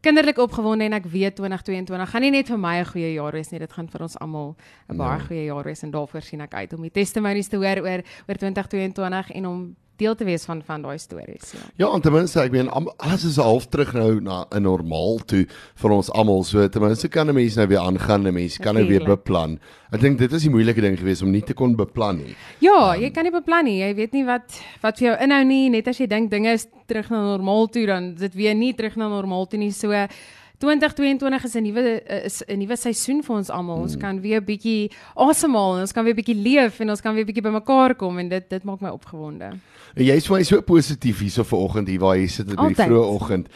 kinderlik 0.00 0.38
opgewonde 0.38 0.84
en 0.84 0.92
ek 0.92 1.06
weet 1.10 1.34
2022 1.36 2.10
gaan 2.10 2.22
nie 2.22 2.30
net 2.30 2.48
vir 2.48 2.58
my 2.58 2.76
'n 2.78 2.84
goeie 2.84 3.12
jaar 3.14 3.32
wees 3.32 3.50
nie, 3.50 3.58
dit 3.58 3.72
gaan 3.72 3.88
vir 3.88 4.02
ons 4.02 4.18
almal 4.18 4.56
'n 4.88 4.96
baie 4.96 5.20
goeie 5.20 5.44
jaar 5.44 5.64
wees 5.64 5.82
en 5.82 5.90
daarvoor 5.90 6.22
sien 6.22 6.40
ek 6.40 6.54
uit 6.54 6.72
om 6.72 6.82
die 6.82 6.90
testimonies 6.90 7.48
te 7.48 7.56
hoor 7.56 7.82
oor 7.82 8.02
oor 8.28 8.36
2022 8.36 9.30
en 9.30 9.46
om 9.46 9.76
deel 9.98 10.14
te 10.14 10.24
wees 10.24 10.44
van 10.48 10.62
van 10.66 10.82
daai 10.82 10.98
stories. 10.98 11.52
Ja. 11.52 11.64
Ja, 11.76 11.90
en 11.94 12.02
ten 12.04 12.12
minste, 12.14 12.40
ek 12.40 12.52
meen 12.54 12.70
alles 12.70 13.24
is 13.24 13.36
half 13.36 13.66
terug 13.68 13.92
nou 13.94 14.20
na 14.20 14.46
'n 14.50 14.62
normaal 14.62 15.18
toe 15.26 15.46
vir 15.74 15.90
ons 15.90 16.10
almal. 16.10 16.44
So 16.44 16.68
ten 16.68 16.82
minste 16.82 17.08
kan 17.08 17.28
'n 17.28 17.34
mens 17.34 17.56
nou 17.56 17.66
weer 17.66 17.78
aangaan, 17.78 18.26
'n 18.26 18.34
mens 18.34 18.58
kan 18.58 18.74
nou 18.74 18.86
weer 18.86 19.04
beplan. 19.04 19.58
Ek 19.92 20.00
dink 20.00 20.18
dit 20.18 20.32
is 20.32 20.42
die 20.42 20.50
moeilike 20.50 20.80
ding 20.80 20.98
geweest 20.98 21.22
om 21.22 21.30
nie 21.30 21.42
te 21.42 21.54
kon 21.54 21.76
beplan 21.76 22.16
nie. 22.16 22.36
Ja, 22.60 22.94
jy 22.94 23.10
kan 23.10 23.24
nie 23.24 23.32
beplan 23.32 23.64
nie. 23.64 23.78
Jy 23.80 23.94
weet 23.94 24.12
nie 24.12 24.24
wat 24.24 24.60
wat 24.82 24.98
vir 24.98 25.08
jou 25.08 25.16
inhou 25.24 25.44
nie. 25.44 25.68
Net 25.70 25.88
as 25.88 25.98
jy 25.98 26.06
dink 26.06 26.30
dinge 26.30 26.52
is 26.52 26.66
terug 26.86 27.10
na 27.10 27.22
normaal 27.22 27.68
toe, 27.68 27.86
dan 27.86 28.12
is 28.14 28.20
dit 28.20 28.34
weer 28.34 28.54
nie 28.54 28.72
terug 28.74 28.96
na 28.96 29.08
normaal 29.08 29.46
toe 29.46 29.58
nie. 29.58 29.70
So 29.72 29.92
2022 30.58 31.44
is 31.44 31.54
'n 31.54 31.62
nuwe 31.62 32.02
is 32.24 32.42
'n 32.48 32.58
nuwe 32.58 32.76
seisoen 32.76 33.22
vir 33.22 33.36
ons 33.36 33.50
almal. 33.50 33.78
Ons 33.78 33.96
kan 33.96 34.20
weer 34.20 34.40
'n 34.40 34.44
bietjie 34.44 34.90
asemhaal 35.14 35.76
en 35.76 35.80
ons 35.80 35.92
kan 35.92 36.04
weer 36.04 36.14
'n 36.14 36.16
bietjie 36.16 36.34
leef 36.34 36.80
en 36.80 36.90
ons 36.90 37.00
kan 37.00 37.14
weer 37.14 37.22
'n 37.22 37.26
bietjie 37.26 37.42
bymekaar 37.42 37.94
kom 37.94 38.18
en 38.18 38.28
dit 38.28 38.50
dit 38.50 38.64
maak 38.64 38.80
my 38.80 38.88
opgewonde. 38.88 39.52
En 39.94 40.04
jy's 40.04 40.26
vir 40.26 40.36
my 40.36 40.42
so 40.42 40.60
positief 40.60 41.20
hierso 41.20 41.44
vanoggend 41.44 41.88
hier 41.88 42.00
waar 42.00 42.16
jy 42.16 42.26
sit 42.26 42.48
in 42.50 42.56
die 42.56 42.74
vroeë 42.74 43.06
oggend. 43.06 43.48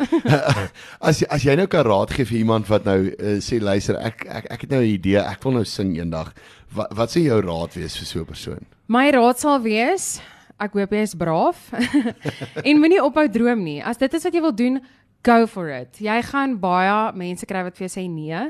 as 1.08 1.20
jy 1.20 1.26
as 1.28 1.42
jy 1.42 1.54
nou 1.56 1.66
kan 1.66 1.84
raad 1.84 2.10
gee 2.10 2.24
vir 2.24 2.38
iemand 2.38 2.68
wat 2.68 2.84
nou 2.84 3.10
uh, 3.18 3.38
sê 3.40 3.60
luister, 3.60 3.96
ek 3.96 4.26
ek 4.26 4.46
ek 4.50 4.60
het 4.60 4.70
nou 4.70 4.80
'n 4.80 4.94
idee, 4.94 5.18
ek 5.18 5.42
wil 5.42 5.52
nou 5.52 5.64
sing 5.64 5.98
eendag. 5.98 6.32
Wat 6.72 6.92
wat 6.94 7.10
sê 7.10 7.26
jou 7.26 7.40
raad 7.40 7.74
wees 7.74 7.96
vir 7.98 8.06
so 8.06 8.20
'n 8.20 8.24
persoon? 8.24 8.62
My 8.86 9.10
raad 9.10 9.40
sal 9.40 9.60
wees, 9.60 10.20
ek 10.60 10.72
hoop 10.72 10.92
jy 10.92 11.02
is 11.02 11.14
braaf 11.14 11.72
en 12.68 12.78
moenie 12.78 13.02
ophou 13.02 13.28
droom 13.28 13.62
nie. 13.64 13.82
As 13.82 13.98
dit 13.98 14.14
is 14.14 14.22
wat 14.22 14.34
jy 14.34 14.40
wil 14.40 14.54
doen, 14.54 14.80
go 15.24 15.46
for 15.46 15.68
it. 15.70 15.98
Jy 16.02 16.16
gaan 16.22 16.56
baie 16.58 17.12
mense 17.14 17.46
kry 17.46 17.62
wat 17.62 17.76
vir 17.78 17.86
jou 17.86 17.92
sê 18.00 18.08
nee. 18.10 18.40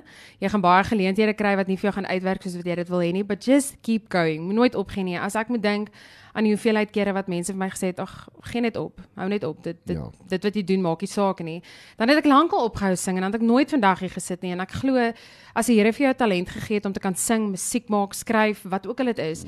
Jy 0.40 0.48
gaan 0.48 0.62
baie 0.64 0.84
geleenthede 0.88 1.34
kry 1.36 1.54
wat 1.56 1.68
nie 1.68 1.76
vir 1.76 1.90
jou 1.90 1.94
gaan 1.98 2.08
uitwerk 2.08 2.42
soos 2.42 2.56
wat 2.56 2.66
jy 2.70 2.76
dit 2.80 2.88
wil 2.88 3.02
hê 3.04 3.12
nie, 3.12 3.22
but 3.24 3.44
just 3.44 3.76
keep 3.82 4.08
going. 4.12 4.46
Moet 4.46 4.54
nooit 4.54 4.74
opgee 4.80 5.04
nie. 5.04 5.18
As 5.20 5.36
ek 5.36 5.48
moet 5.52 5.62
dink 5.62 5.90
aan 6.32 6.44
die 6.48 6.54
hoeveelheid 6.54 6.88
kere 6.94 7.12
wat 7.12 7.28
mense 7.28 7.52
vir 7.52 7.58
my 7.60 7.68
gesê 7.68 7.90
het, 7.92 7.98
ag, 8.00 8.12
gee 8.48 8.62
net 8.64 8.78
op. 8.80 9.02
Hou 9.20 9.28
net 9.28 9.44
op. 9.44 9.62
Dit 9.62 9.76
dit 9.84 9.96
Ja. 9.98 10.08
dit 10.28 10.42
wat 10.48 10.54
jy 10.56 10.62
doen 10.64 10.80
maak 10.82 11.00
nie 11.04 11.08
saak 11.12 11.40
nie. 11.44 11.62
Dan 11.98 12.08
het 12.08 12.18
ek 12.18 12.24
lankal 12.30 12.64
opgehou 12.70 12.96
sing 12.96 13.16
en 13.16 13.22
dan 13.22 13.32
het 13.32 13.40
ek 13.42 13.46
nooit 13.46 13.68
vandag 13.70 14.00
hier 14.00 14.10
gesit 14.10 14.42
nie 14.42 14.52
en 14.52 14.60
ek 14.60 14.70
glo 14.72 15.12
as 15.54 15.66
die 15.66 15.76
Here 15.76 15.92
vir 15.92 16.06
jou 16.06 16.14
talent 16.14 16.48
gegee 16.48 16.76
het 16.80 16.86
om 16.86 16.92
te 16.92 17.00
kan 17.00 17.14
sing, 17.14 17.50
musiek 17.50 17.88
maak, 17.90 18.14
skryf, 18.14 18.62
wat 18.64 18.86
ook 18.86 19.00
al 19.00 19.06
dit 19.12 19.18
is, 19.18 19.44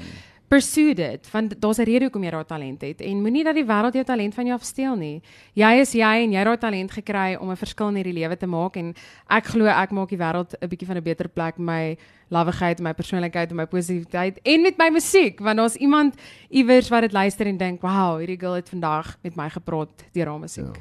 pursue 0.48 0.94
dit 0.94 1.30
want 1.32 1.54
daar's 1.60 1.78
'n 1.78 1.84
rede 1.84 2.04
hoekom 2.04 2.24
jy 2.24 2.30
daai 2.30 2.44
talent 2.44 2.80
het 2.82 3.00
en 3.00 3.22
moenie 3.22 3.44
dat 3.44 3.54
die 3.54 3.64
wêreld 3.64 3.94
jou 3.94 4.04
talent 4.04 4.34
van 4.34 4.46
jou 4.46 4.54
afsteel 4.54 4.96
nie. 4.96 5.22
Jy 5.54 5.80
is 5.80 5.92
jy 5.92 6.14
en 6.24 6.32
jy 6.32 6.38
het 6.38 6.46
daai 6.46 6.58
talent 6.58 6.90
gekry 6.90 7.36
om 7.40 7.50
'n 7.50 7.56
verskil 7.56 7.88
in 7.88 7.96
hierdie 7.96 8.20
lewe 8.20 8.36
te 8.36 8.46
maak 8.46 8.76
en 8.76 8.94
ek 9.30 9.44
glo 9.44 9.66
ek 9.66 9.90
maak 9.90 10.08
die 10.08 10.18
wêreld 10.18 10.54
'n 10.60 10.68
bietjie 10.68 10.86
van 10.86 10.96
'n 10.96 11.02
beter 11.02 11.28
plek 11.28 11.58
met 11.58 11.66
my 11.66 11.96
lawigheid, 12.30 12.80
my 12.80 12.92
persoonlikheid 12.92 13.50
en 13.50 13.56
my 13.56 13.66
positiwiteit 13.66 14.38
en 14.44 14.62
met 14.62 14.76
my 14.78 14.90
musiek 14.90 15.40
want 15.40 15.56
daar's 15.56 15.76
iemand 15.76 16.14
iewers 16.50 16.88
wat 16.88 17.02
dit 17.02 17.12
luister 17.12 17.46
en 17.46 17.56
dink, 17.56 17.82
"Wow, 17.82 18.18
hierdie 18.18 18.40
girl 18.40 18.54
het 18.54 18.68
vandag 18.68 19.16
met 19.22 19.36
my 19.36 19.48
gepraat 19.50 20.04
deur 20.12 20.26
haar 20.26 20.40
musiek." 20.40 20.76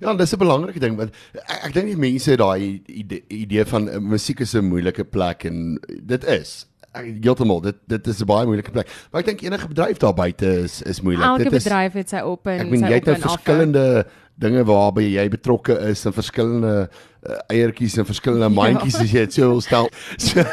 Ja, 0.00 0.14
dis 0.14 0.32
'n 0.32 0.38
belangrike 0.38 0.80
ding 0.80 0.96
want 0.96 1.10
ek, 1.34 1.64
ek 1.64 1.72
dink 1.74 1.86
die 1.86 1.96
mense 1.96 2.30
het 2.30 2.38
daai 2.38 2.82
idee, 2.86 3.22
idee 3.28 3.64
van 3.64 4.08
musiek 4.08 4.40
is 4.40 4.54
'n 4.54 4.64
moeilike 4.64 5.04
plek 5.04 5.44
en 5.44 5.78
dit 6.02 6.24
is 6.24 6.66
heeltemal 7.04 7.60
dit 7.60 7.76
dit 7.86 8.06
is 8.06 8.20
'n 8.20 8.26
baie 8.26 8.46
moeilike 8.46 8.70
plek. 8.70 8.88
Maar 9.10 9.20
ek 9.20 9.26
dink 9.26 9.42
enige 9.42 9.68
bedryf 9.68 9.98
daar 9.98 10.14
buite 10.14 10.62
is 10.62 10.82
is 10.82 11.00
moeilik. 11.00 11.24
Elke 11.24 11.44
dit 11.44 11.52
is 11.52 11.64
bedryf 11.64 11.92
het 11.92 12.08
sy 12.08 12.20
op 12.24 12.46
en 12.46 12.60
Ek 12.60 12.70
meen 12.70 12.80
sy 12.80 12.86
jy 12.86 12.94
het 12.94 13.04
nou 13.04 13.16
en 13.16 13.22
af. 13.22 13.30
verskillende 13.32 14.06
dinge 14.38 14.64
waarby 14.64 15.02
jy 15.02 15.28
betrokke 15.28 15.74
is 15.90 16.04
en 16.06 16.12
verskillende 16.14 16.88
uh, 17.26 17.34
eiertjies 17.50 17.96
en 17.98 18.06
verskillende 18.06 18.48
mandjies 18.48 18.94
as 18.94 19.10
jy 19.10 19.24
dit 19.26 19.32
so 19.34 19.48
wil 19.50 19.60
stel. 19.60 19.88
So 20.18 20.44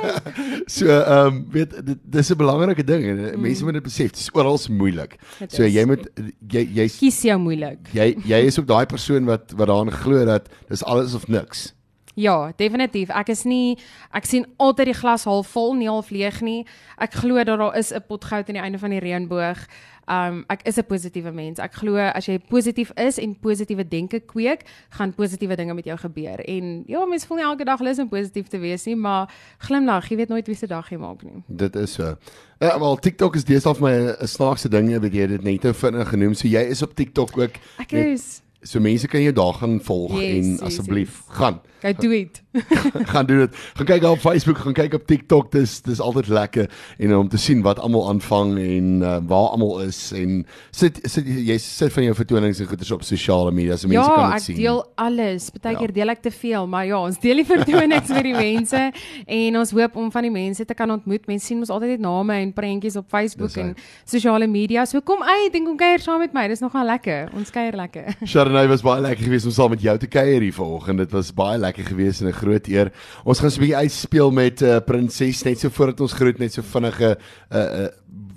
so 0.76 0.86
ehm 0.86 1.26
um, 1.26 1.46
weet 1.54 1.86
dit 1.86 1.98
dis 2.04 2.30
'n 2.30 2.36
belangrike 2.36 2.84
ding 2.84 3.04
en 3.06 3.16
mm. 3.16 3.40
mense 3.40 3.64
moet 3.64 3.72
dit 3.78 3.82
besef. 3.82 4.10
Dit 4.10 4.20
is 4.20 4.30
oral 4.34 4.58
moeilik. 4.68 5.18
Dit 5.38 5.52
So 5.52 5.62
is. 5.62 5.74
jy 5.74 5.84
moet 5.86 6.08
jy 6.48 6.66
jy's 6.74 6.98
kies 6.98 7.22
jou 7.22 7.38
moeilik. 7.38 7.78
jy 7.92 8.16
jy 8.24 8.40
is 8.46 8.58
ook 8.58 8.66
daai 8.66 8.86
persoon 8.86 9.24
wat 9.24 9.52
wat 9.56 9.66
daaraan 9.68 9.92
glo 9.92 10.24
dat 10.24 10.48
dis 10.68 10.84
alles 10.84 11.14
of 11.14 11.28
niks. 11.28 11.72
Ja, 12.20 12.52
definitief. 12.56 13.08
Ek 13.16 13.30
is 13.32 13.46
nie 13.48 13.78
ek 14.16 14.26
sien 14.28 14.44
altyd 14.60 14.90
die 14.92 14.98
glas 14.98 15.24
half 15.28 15.48
vol, 15.54 15.72
nie 15.78 15.88
half 15.88 16.10
leeg 16.12 16.42
nie. 16.44 16.64
Ek 17.00 17.16
glo 17.22 17.40
dat 17.40 17.58
daar 17.58 17.76
is 17.78 17.92
'n 17.92 18.02
pot 18.06 18.24
goud 18.24 18.48
aan 18.48 18.58
die 18.58 18.62
einde 18.62 18.78
van 18.78 18.90
die 18.90 19.00
reënboog. 19.00 19.66
Um 20.10 20.44
ek 20.48 20.66
is 20.66 20.76
'n 20.76 20.84
positiewe 20.84 21.32
mens. 21.32 21.58
Ek 21.58 21.72
glo 21.72 21.96
as 21.96 22.26
jy 22.26 22.38
positief 22.38 22.90
is 22.96 23.18
en 23.18 23.36
positiewe 23.40 23.88
denke 23.88 24.20
kweek, 24.20 24.64
gaan 24.90 25.14
positiewe 25.14 25.56
dinge 25.56 25.74
met 25.74 25.84
jou 25.84 25.96
gebeur. 25.96 26.40
En 26.44 26.84
ja, 26.86 27.04
mense 27.06 27.26
voel 27.26 27.36
nie 27.36 27.46
elke 27.46 27.64
dag 27.64 27.80
lus 27.80 27.98
om 27.98 28.08
positief 28.08 28.48
te 28.48 28.58
wees 28.58 28.84
nie, 28.84 28.96
maar 28.96 29.30
glimlag, 29.58 30.08
jy 30.08 30.16
weet 30.16 30.28
nooit 30.28 30.46
wie 30.46 30.56
se 30.56 30.66
dag 30.66 30.90
jy 30.90 30.98
maak 30.98 31.22
nie. 31.22 31.42
Dit 31.46 31.76
is 31.76 31.92
so. 31.92 32.16
Ja, 32.58 32.78
wel 32.78 32.96
TikTok 32.96 33.34
is 33.36 33.44
deesdae 33.44 33.74
vir 33.74 33.82
my 33.82 33.94
'n 34.20 34.26
snaakse 34.26 34.68
ding, 34.68 34.90
jy 34.90 35.00
weet 35.00 35.12
jy 35.12 35.20
het 35.20 35.30
dit 35.30 35.42
net 35.42 35.62
nou 35.62 35.72
vinnig 35.74 36.08
genoem. 36.08 36.34
So 36.34 36.48
jy 36.48 36.60
is 36.68 36.82
op 36.82 36.94
TikTok 36.94 37.38
ook. 37.38 37.54
Ek 37.78 37.92
is 37.92 38.42
So 38.62 38.80
mense 38.80 39.08
kan 39.08 39.22
jou 39.24 39.32
daar 39.32 39.54
gaan 39.54 39.78
volg 39.80 40.12
Yes, 40.20 40.30
en 40.36 40.50
yes, 40.50 40.60
asseblief 40.60 41.08
yes. 41.26 41.36
gaan. 41.38 41.60
Go 41.80 41.92
do 41.96 42.10
it. 42.12 42.42
gaan 43.12 43.24
doen 43.26 43.38
dit. 43.38 43.54
Gaan 43.78 43.86
kyk 43.88 44.02
op 44.04 44.18
Facebook, 44.20 44.58
gaan 44.58 44.74
kyk 44.76 44.94
op 44.98 45.06
TikTok. 45.08 45.46
Dis 45.52 45.78
dis 45.80 46.00
altyd 46.00 46.26
lekker 46.28 46.66
en 46.98 47.14
om 47.16 47.28
te 47.32 47.38
sien 47.40 47.62
wat 47.64 47.78
almal 47.80 48.08
aanvang 48.10 48.58
en 48.60 48.88
uh, 49.00 49.14
waar 49.30 49.54
almal 49.54 49.80
is 49.86 50.00
en 50.12 50.42
sit 50.76 50.98
sit 51.08 51.24
jy 51.24 51.56
sit 51.62 51.92
van 51.94 52.04
jou 52.04 52.14
vertonings 52.18 52.60
en 52.60 52.68
goeders 52.68 52.90
op 52.92 53.02
sosiale 53.06 53.52
media 53.56 53.78
so 53.80 53.88
mense 53.88 54.02
ja, 54.10 54.14
kan 54.18 54.26
dit 54.34 54.36
ek 54.40 54.44
sien. 54.44 54.58
deel 54.60 54.82
alles. 55.00 55.48
Partykeer 55.54 55.88
Ja. 55.88 55.96
deel 56.02 56.08
ek 56.12 56.20
te 56.26 56.30
veel, 56.30 56.66
maar 56.68 56.84
ja, 56.86 57.00
ons 57.00 57.16
deel 57.22 57.40
die 57.40 57.46
vertonings 57.54 58.08
met 58.12 58.28
die 58.28 58.36
mense 58.36 58.82
en 59.26 59.56
ons 59.62 59.70
hoop 59.70 59.96
om 59.96 60.12
van 60.12 60.28
die 60.28 60.34
mense 60.36 60.64
te 60.68 60.74
kan 60.76 60.90
ontmoet. 60.92 61.24
Mense 61.32 61.46
sien 61.46 61.58
ons 61.64 61.72
altyd 61.72 61.94
net 61.96 62.04
name 62.04 62.36
en 62.42 62.52
prentjies 62.52 62.96
op 63.00 63.08
Facebook 63.08 63.56
en 63.56 63.72
sosiale 64.04 64.46
media. 64.50 64.84
So 64.84 65.00
kom 65.00 65.22
uit 65.24 65.56
en 65.56 65.64
kom 65.70 65.80
kuier 65.80 66.04
saam 66.04 66.20
met 66.20 66.36
my. 66.36 66.44
Dis 66.52 66.60
nogal 66.60 66.84
lekker. 66.92 67.32
Ons 67.40 67.48
kuier 67.56 67.72
lekker. 67.80 68.12
Sharonay 68.50 68.66
was 68.66 68.82
baie 68.82 68.98
lekker 68.98 69.28
geweest 69.28 69.46
om 69.46 69.52
saam 69.54 69.70
met 69.70 69.82
jou 69.84 69.92
te 69.98 70.08
kuier 70.10 70.42
hier 70.42 70.54
vanoggend. 70.54 70.98
Dit 70.98 71.12
was 71.14 71.28
baie 71.34 71.58
lekker 71.58 71.84
geweest 71.86 72.20
en 72.20 72.28
'n 72.28 72.32
groot 72.32 72.66
eer. 72.66 72.90
Ons 73.24 73.38
gaan 73.38 73.50
so 73.50 73.60
'n 73.60 73.62
bietjie 73.62 73.76
uitspeel 73.76 74.30
met 74.30 74.60
'n 74.60 74.64
uh, 74.64 74.78
prinses 74.84 75.42
net 75.44 75.58
so 75.60 75.68
voordat 75.68 76.00
ons 76.00 76.12
groet 76.12 76.38
net 76.38 76.52
so 76.52 76.62
vinnige 76.62 77.18
uh 77.52 77.58
uh 77.58 77.88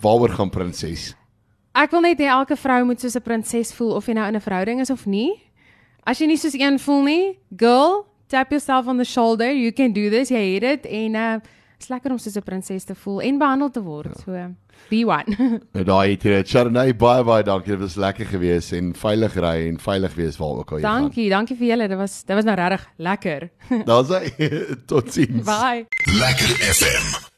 waaroor 0.02 0.30
gaan 0.30 0.50
prinses. 0.50 1.16
Ek 1.74 1.92
wil 1.92 2.02
net 2.02 2.20
hê 2.20 2.26
elke 2.26 2.56
vrou 2.56 2.86
moet 2.86 3.00
soos 3.00 3.16
'n 3.16 3.22
prinses 3.22 3.74
voel 3.74 3.96
of 3.96 4.06
jy 4.06 4.14
nou 4.14 4.28
in 4.28 4.36
'n 4.36 4.42
verhouding 4.42 4.82
is 4.82 4.92
of 4.92 5.06
nie. 5.06 5.42
As 6.06 6.20
jy 6.20 6.28
nie 6.28 6.38
soos 6.38 6.54
een 6.54 6.80
voel 6.80 7.04
nie, 7.04 7.38
girl, 7.58 8.06
tap 8.28 8.52
yourself 8.52 8.88
on 8.88 8.98
the 8.98 9.06
shoulder. 9.06 9.52
You 9.52 9.72
can 9.72 9.94
do 9.94 10.10
this. 10.10 10.30
Jy 10.30 10.54
het 10.54 10.62
dit 10.62 10.86
en 10.86 11.16
uh 11.16 11.40
is 11.84 11.90
lekker 11.92 12.12
om 12.16 12.20
soos 12.22 12.36
'n 12.40 12.44
prinses 12.46 12.84
te 12.88 12.96
voel 12.96 13.22
en 13.22 13.38
behandel 13.42 13.70
te 13.72 13.82
word. 13.84 14.14
Ja. 14.16 14.24
So 14.26 14.56
be 14.90 15.04
one. 15.06 15.38
Nou 15.74 15.84
daai 15.86 16.12
het 16.16 16.24
jy 16.24 16.32
dit. 16.38 16.48
Sharonay 16.50 16.96
baie 16.96 17.24
baie 17.24 17.44
dankie. 17.44 17.72
Dit 17.76 17.80
was 17.84 17.96
lekker 17.96 18.26
geweest 18.26 18.74
en 18.74 18.94
veilig 18.96 19.36
ry 19.36 19.68
en 19.70 19.80
veilig 19.80 20.16
wees 20.16 20.38
waar 20.38 20.64
ook 20.64 20.72
al 20.72 20.82
jy 20.82 20.88
dankie, 20.88 21.30
dankie 21.30 21.58
vir 21.58 21.68
julle. 21.74 21.88
Dit 21.88 21.98
was 21.98 22.24
dit 22.24 22.36
was 22.36 22.46
nou 22.46 22.56
regtig 22.56 22.88
lekker. 22.98 23.50
gaan. 23.70 23.86
Daar's 23.86 24.10
hy. 24.10 24.50
Totsiens. 24.90 25.46
Bye. 25.46 25.86
Lekker 26.20 26.58
FM. 26.74 27.33